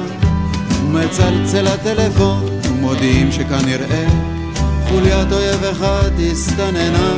[0.83, 4.07] ומצלצל הטלפון, ומודיעים שכנראה
[4.89, 7.13] חוליית אויב אחד הסתננה.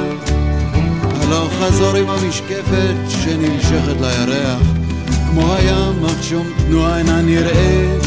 [1.22, 4.62] הלוך חזור עם המשקפת שנמשכת לירח,
[5.30, 8.06] כמו הים, אך שום תנועה אינה נראית.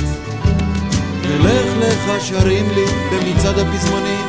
[1.22, 4.26] ולך לך שרים לי במצעד הפזמונים,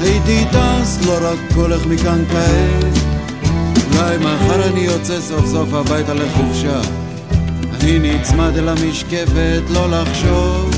[0.00, 3.01] הייתי טס, לא רק הולך מכאן כעת.
[3.92, 6.80] אולי מחר אני יוצא סוף סוף הביתה לחופשה.
[7.80, 10.70] אני נצמד אל המשקפת, לא לחשוב.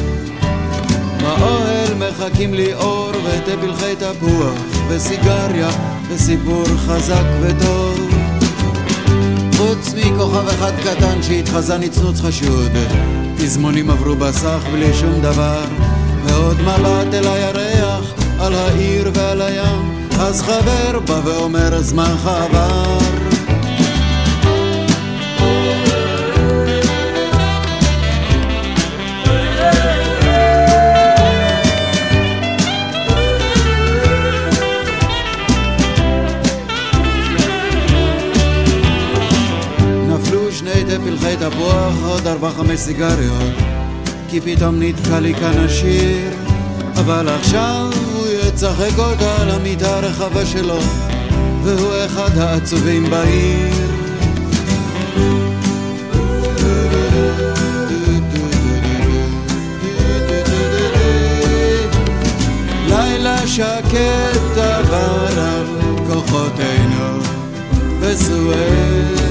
[1.21, 4.55] באוהל מחכים לי אור ותה פלחי תפוח
[4.89, 5.69] וסיגריה
[6.09, 8.11] וסיפור חזק וטוב.
[9.57, 12.73] חוץ מכוכב אחד קטן שהתחזה נצנוץ חשוד,
[13.39, 15.65] פזמונים עברו בסך בלי שום דבר,
[16.25, 21.75] ועוד מבט אל הירח, על העיר ועל הים, אז חבר בא ואומר
[40.51, 43.55] שני תה פלחי תפוח, עוד ארבע חמש סיגריות
[44.29, 46.31] כי פתאום נתקע לי כאן השיר
[46.97, 48.04] אבל עכשיו
[48.55, 50.79] יצחק אותה על המיטה הרחבה שלו
[51.63, 53.75] והוא אחד העצובים בעיר.
[62.89, 65.67] לילה שקט עבר על
[66.07, 67.19] כוחותינו
[68.01, 69.24] בסואץ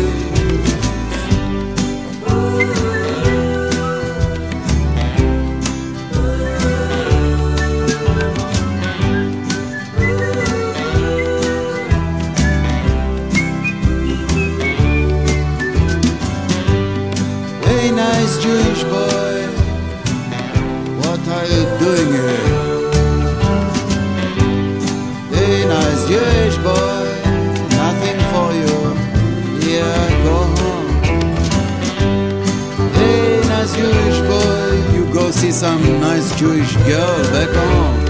[35.62, 38.04] some nice Jewish girl back home.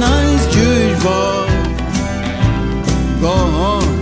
[0.00, 1.46] Nice Jewish boy,
[3.20, 3.92] go home.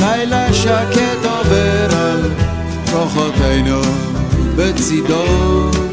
[0.00, 2.30] לילה שקט עובר על
[2.90, 3.80] כוחותינו
[4.56, 5.87] בצידון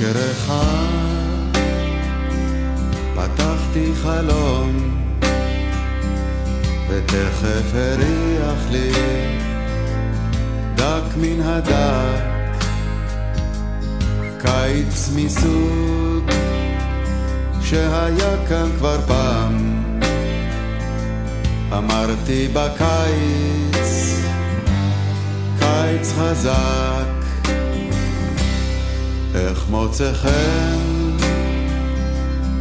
[0.00, 1.56] בוקר אחד
[3.14, 4.96] פתח לקחתי חלום
[6.88, 8.92] ותכף הריח לי
[10.74, 12.64] דק מן הדק.
[14.38, 16.30] קיץ מסוג
[17.62, 19.82] שהיה כאן כבר פעם.
[21.72, 24.24] אמרתי בקיץ
[25.58, 27.19] קיץ חזק
[29.34, 31.16] איך מוצא חן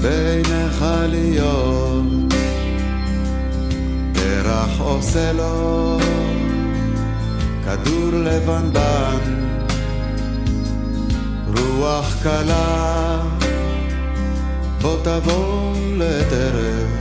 [0.01, 2.03] בעיניך להיות?
[4.13, 5.97] פרח עושה לו
[7.65, 9.39] כדור לבנבן
[11.57, 13.21] רוח קלה
[14.81, 16.99] בוא תבוא לטרף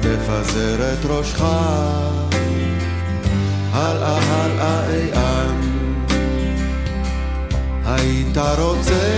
[0.00, 1.44] תפזר את ראשך.
[3.72, 5.45] הלאה הלאה איאן
[7.86, 9.08] היית רוצה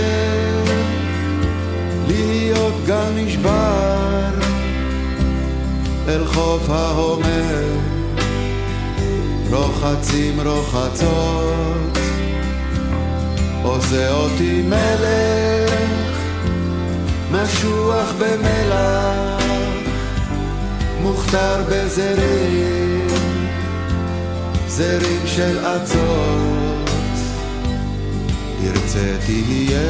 [2.07, 4.29] להיות גל נשבר
[6.07, 7.79] אל חוף ההומר.
[9.51, 11.97] רוחצים רוחצות
[13.63, 16.19] עושה אותי מלך
[17.31, 19.43] משוח במלח
[21.01, 23.07] מוכתר בזרים
[24.67, 26.68] זרים של אצות
[28.61, 29.81] תרצה תהיה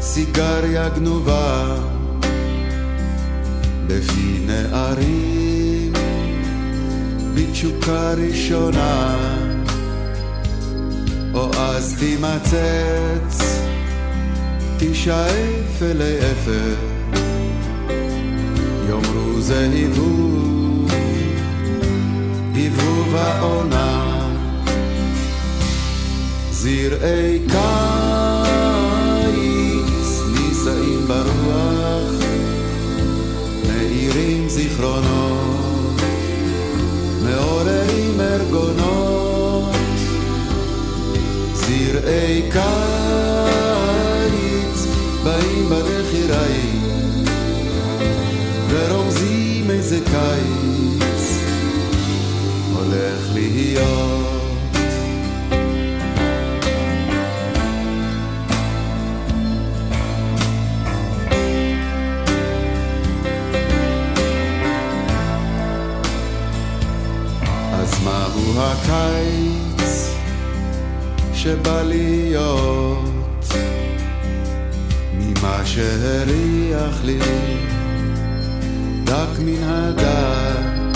[0.00, 1.76] סיגריה גנובה
[3.86, 5.34] בפי נערים.
[7.34, 9.16] בתשוקה ראשונה
[11.34, 13.58] או אז תימצץ
[14.78, 16.74] תשאף אלי אפר
[18.88, 20.90] יאמרו זה היבוב
[22.54, 24.03] היבוב העונה
[26.64, 28.60] זרעי קיץ
[30.32, 32.10] נישאים ברוח
[33.68, 36.00] מאירים זיכרונות
[37.22, 39.74] מעוררים ארגונות.
[41.54, 42.66] זרעי קיץ
[45.24, 47.24] באים בנחיריים
[48.68, 51.38] ורומזים איזה קיץ
[52.74, 54.23] הולך להיות
[68.84, 70.10] הקיץ
[71.34, 73.44] שבא להיות
[75.14, 77.18] ממה שהריח לי
[79.04, 80.88] דק מן הדק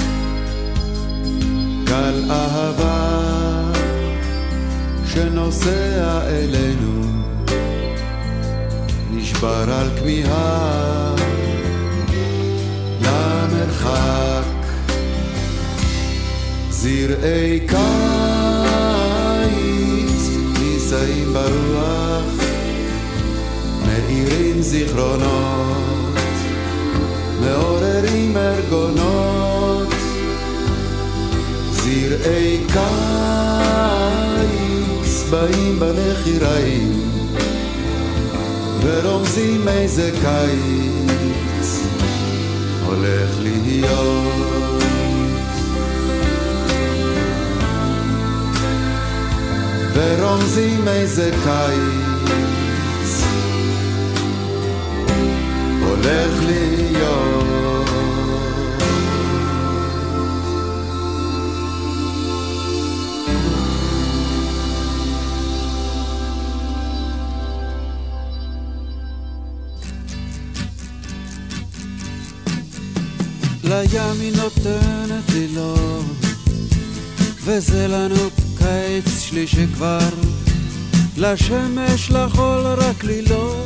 [1.84, 3.20] גל אהבה
[5.06, 7.02] שנוסע אלינו
[9.10, 11.17] נשבר על כמיהה
[16.88, 17.78] זרעי קיץ
[20.58, 22.24] נישאים ברוח
[23.86, 25.76] מאירים זיכרונות
[27.40, 29.88] מעוררים ארגונות.
[31.70, 34.02] זרעי קיץ
[35.30, 37.00] באים בנחיריים
[38.82, 41.80] ורומזים איזה קיץ
[42.86, 44.37] הולך להיות
[50.08, 53.22] ורומזים איזה קיץ
[55.80, 57.88] הולך להיות
[73.64, 76.00] לים היא נותנת לי לא
[77.44, 80.08] וזה לנו קיץ שלישי כבר
[81.16, 83.64] לשמש לחול רק לי לא.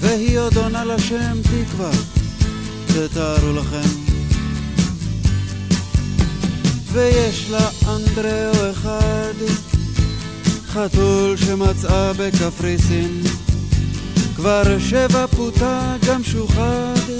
[0.00, 1.90] והיא עוד עונה לשם תקווה
[2.86, 3.88] תתארו לכם.
[6.92, 9.34] ויש לה אנדריאו אחד
[10.66, 13.22] חתול שמצאה בקפריסין.
[14.36, 17.10] כבר שבע פוטה גם שוחד.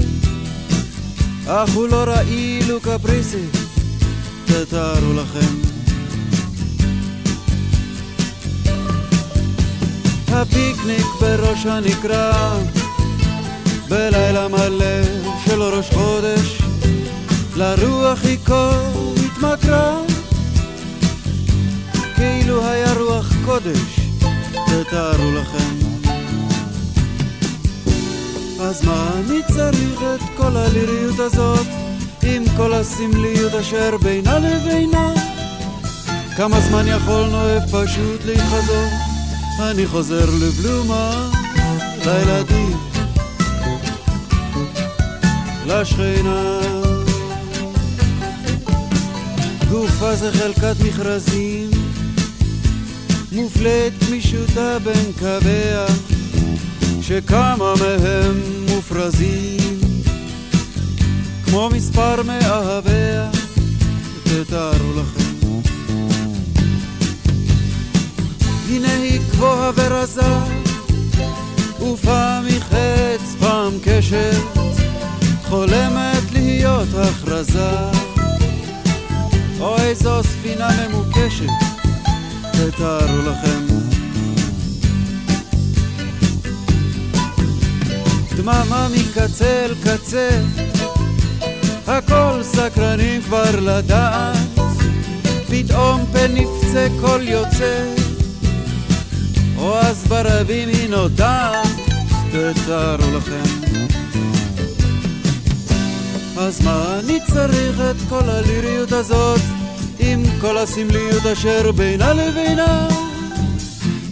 [1.47, 3.45] אך הוא לא רעיל וקפריסי
[4.47, 5.70] תתארו לכם
[10.41, 12.59] הפיקניק בראש הנקרה
[13.89, 15.03] בלילה מלא
[15.45, 16.62] של ראש חודש
[17.57, 18.71] לרוח היא כה
[19.25, 20.01] התמכרה
[22.17, 24.01] כאילו היה רוח קודש
[24.67, 25.75] תתארו לכם
[28.61, 31.67] אז מה אני צריך את כל הליריות הזאת,
[32.23, 35.12] עם כל הסמליות אשר בינה לבינה?
[36.37, 39.00] כמה זמן יכול נואף פשוט להתחזור?
[39.61, 41.31] אני חוזר לבלומה,
[42.07, 42.77] לילדים,
[45.66, 46.61] לשכנה.
[49.70, 51.70] גופה זה חלקת מכרזים,
[53.32, 55.87] מופלית גמישותה בין קוויה,
[57.03, 59.81] שכמה מהם מופרזים,
[61.45, 63.31] כמו מספר מאהביה,
[64.24, 65.20] תתארו לכם.
[68.71, 70.35] הנה היא גבוהה ורזה,
[71.83, 74.43] ופעם היא חץ, פעם קשת,
[75.49, 77.71] חולמת להיות הכרזה.
[79.61, 81.47] או איזו ספינה ממוקשת,
[82.53, 83.67] תתארו לכם.
[88.37, 90.31] דממה מקצה אל קצה,
[91.87, 94.37] הכל סקרנים כבר לדעת,
[95.51, 98.00] פתאום פן נפצה קול יוצא,
[99.61, 101.66] או אז ברבים היא נודעת,
[102.31, 103.43] תתארו לכם.
[106.39, 109.41] אז מה אני צריך את כל הליריות הזאת,
[109.99, 112.89] עם כל הסמליות אשר בינה לבינה?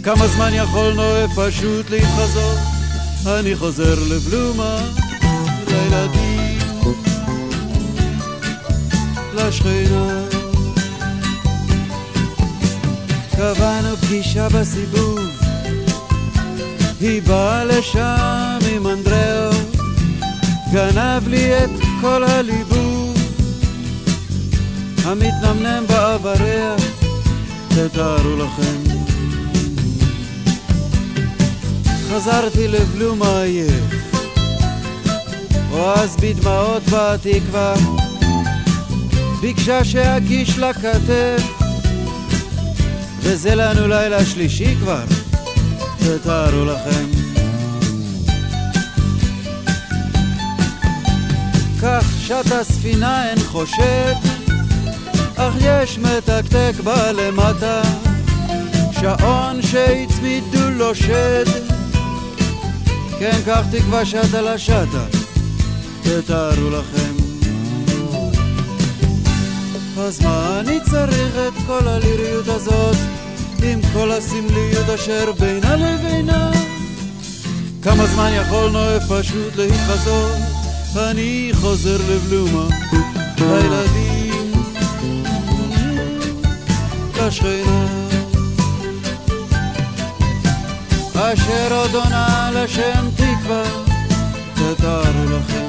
[0.03, 2.57] כמה זמן יכול נואף פשוט להתחזות?
[3.27, 4.77] אני חוזר לבלומה,
[5.67, 6.59] לילדים,
[9.33, 10.19] לשכנה.
[13.39, 15.38] קבענו פגישה בסיבוב,
[17.01, 19.51] היא באה לשם עם אנדריאו,
[20.73, 21.69] גנב לי את
[22.01, 23.17] כל הליבוב.
[25.03, 26.75] המתנמנם בעבריה,
[27.69, 28.99] תתארו לכם.
[32.09, 34.15] חזרתי לבלום העייף,
[35.71, 37.73] או אז בדמעות בתקווה,
[39.41, 41.43] ביקשה שאגיש לה כתף,
[43.19, 45.03] וזה לנו לילה שלישי כבר,
[45.99, 47.05] תתארו לכם.
[51.81, 54.13] כך שט הספינה אין חושד,
[55.35, 57.81] אך יש מתקתק בה למטה,
[58.91, 61.45] שעון שהצמידו לו שד.
[63.19, 65.05] כן, כך תקווה שטה לשטה,
[66.03, 67.13] תתארו לכם.
[69.99, 72.95] אז מה אני צריך את כל הליריות הזאת,
[73.63, 76.51] עם כל הסמליות אשר בינה לבינה?
[77.83, 80.37] כמה זמן יכול נואף פשוט להתחזות?
[80.97, 82.67] אני חוזר לבלומה,
[83.37, 84.51] לילדים,
[87.17, 87.87] לשכנה,
[91.13, 93.63] אשר עוד עונה לשם תקווה,
[94.53, 95.68] תתארו לכם.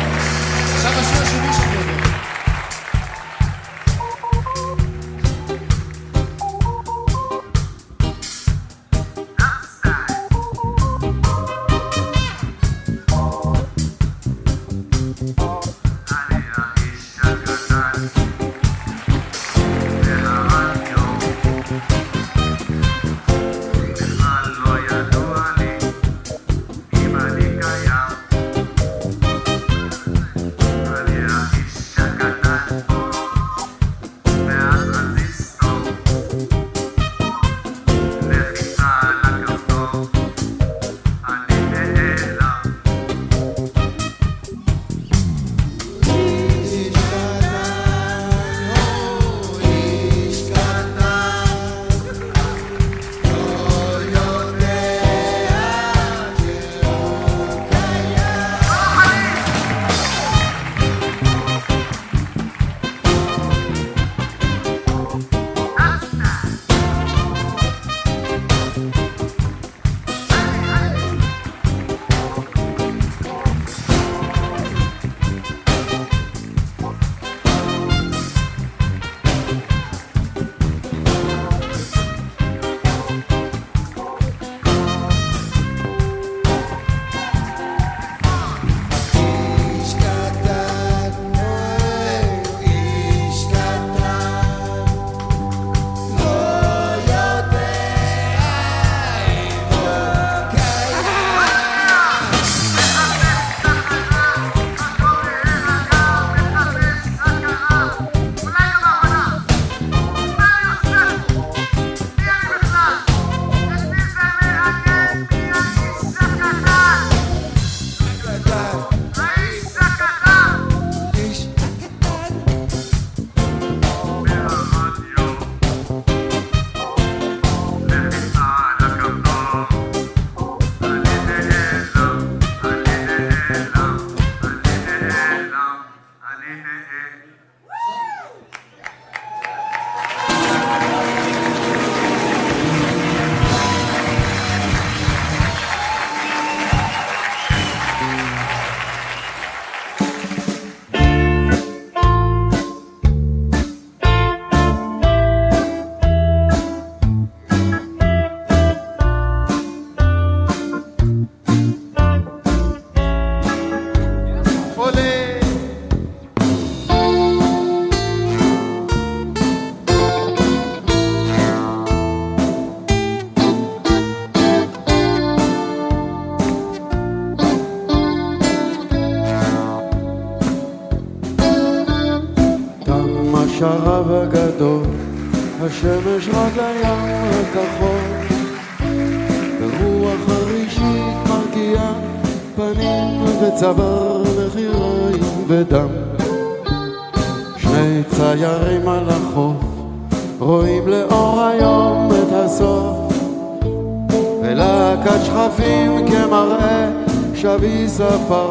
[208.01, 208.50] suffer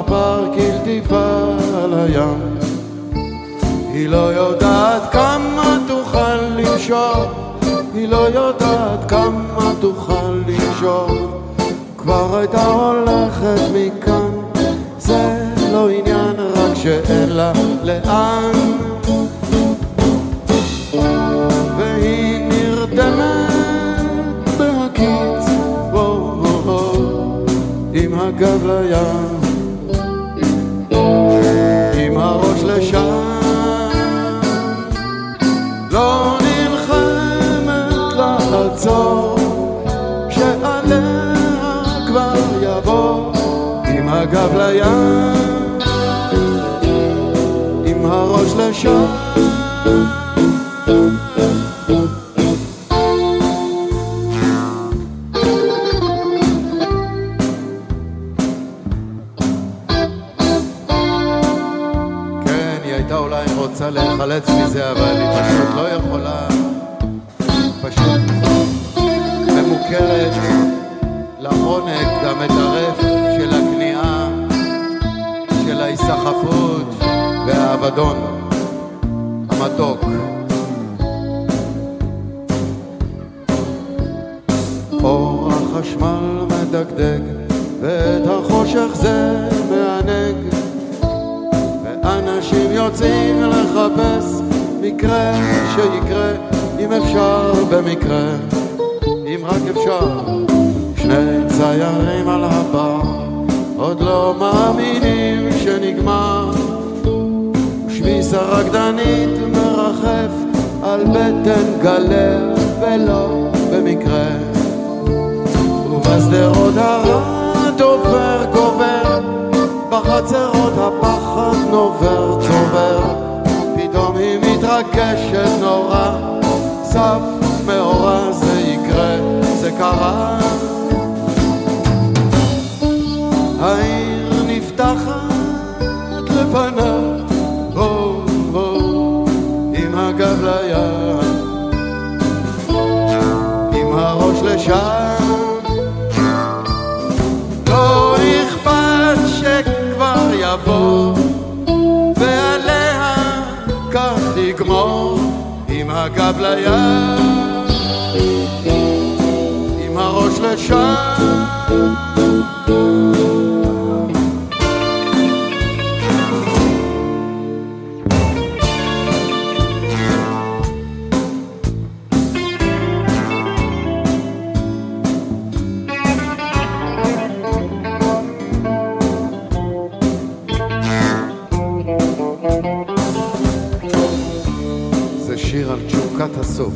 [185.45, 186.73] שיר על תשוקת הסוף,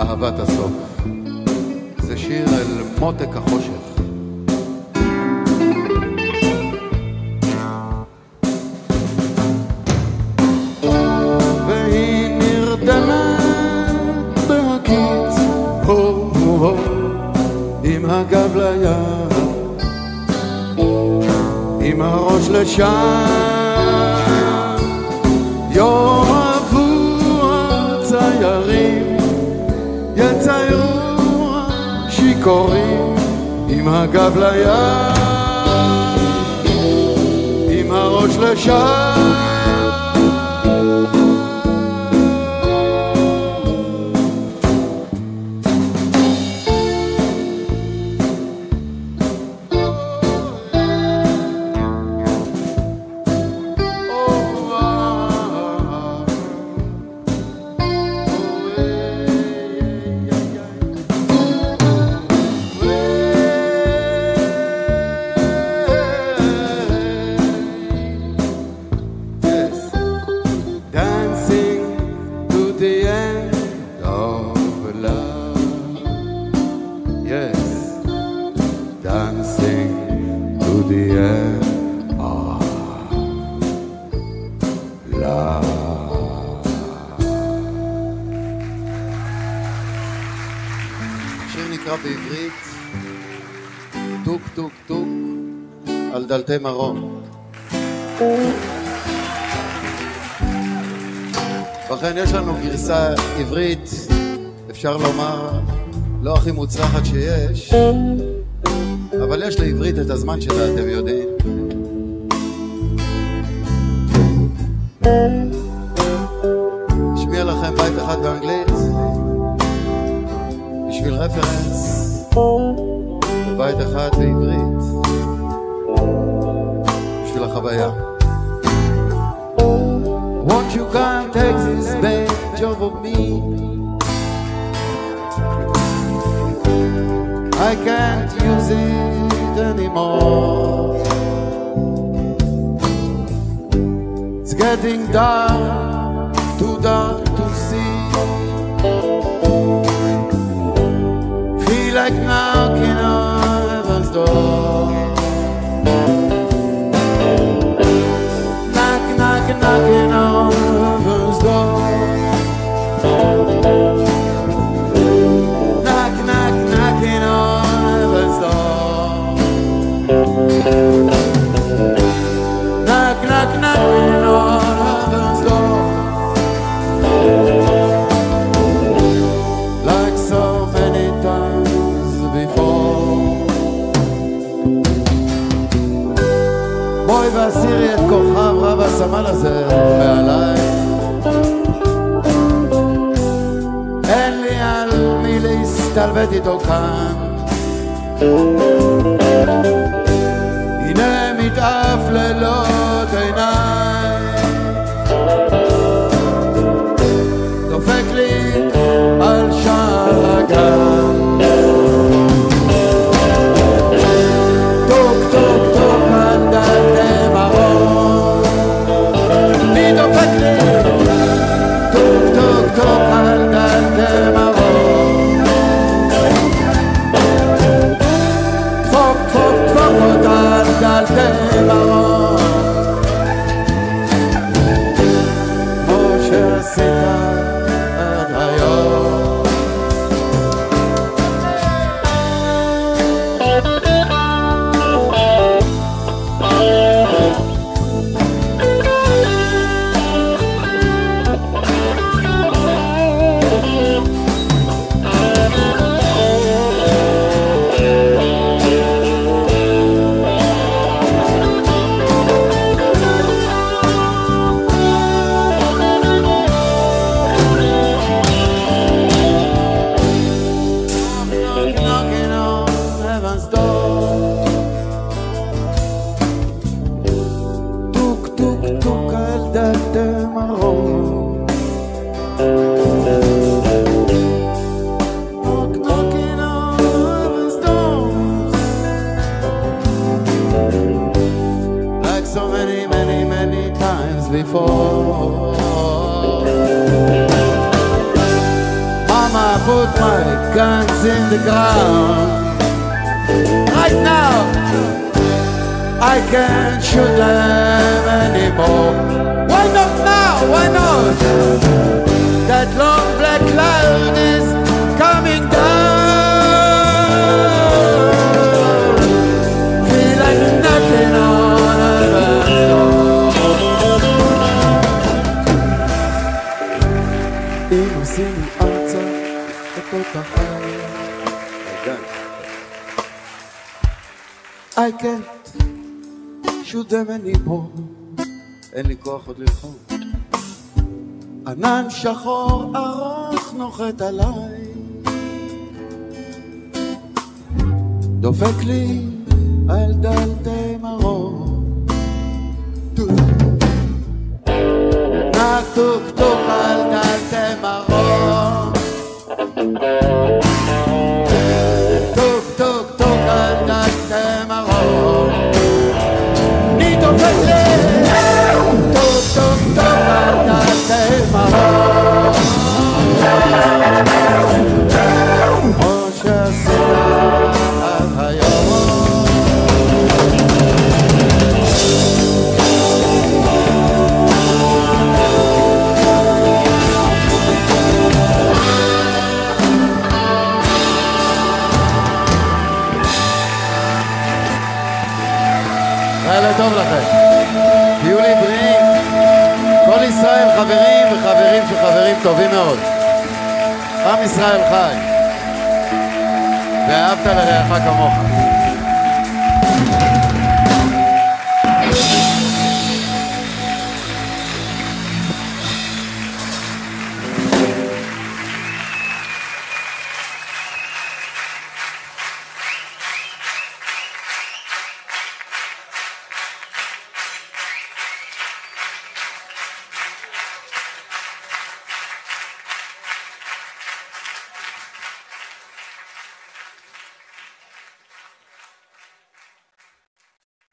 [0.00, 0.72] אהבת הסוף.
[1.98, 3.90] זה שיר על מותק החושך.
[18.12, 19.78] הגב לים,
[21.80, 23.49] עם הראש לשם
[32.40, 33.14] שיכורים
[33.68, 34.68] עם הגב לים,
[37.70, 39.30] עם הראש לשם.
[102.90, 103.90] גרסה עברית,
[104.70, 105.50] אפשר לומר,
[106.22, 107.74] לא הכי מוצלחת שיש,
[109.22, 111.28] אבל יש לעברית את הזמן שלה, אתם יודעים.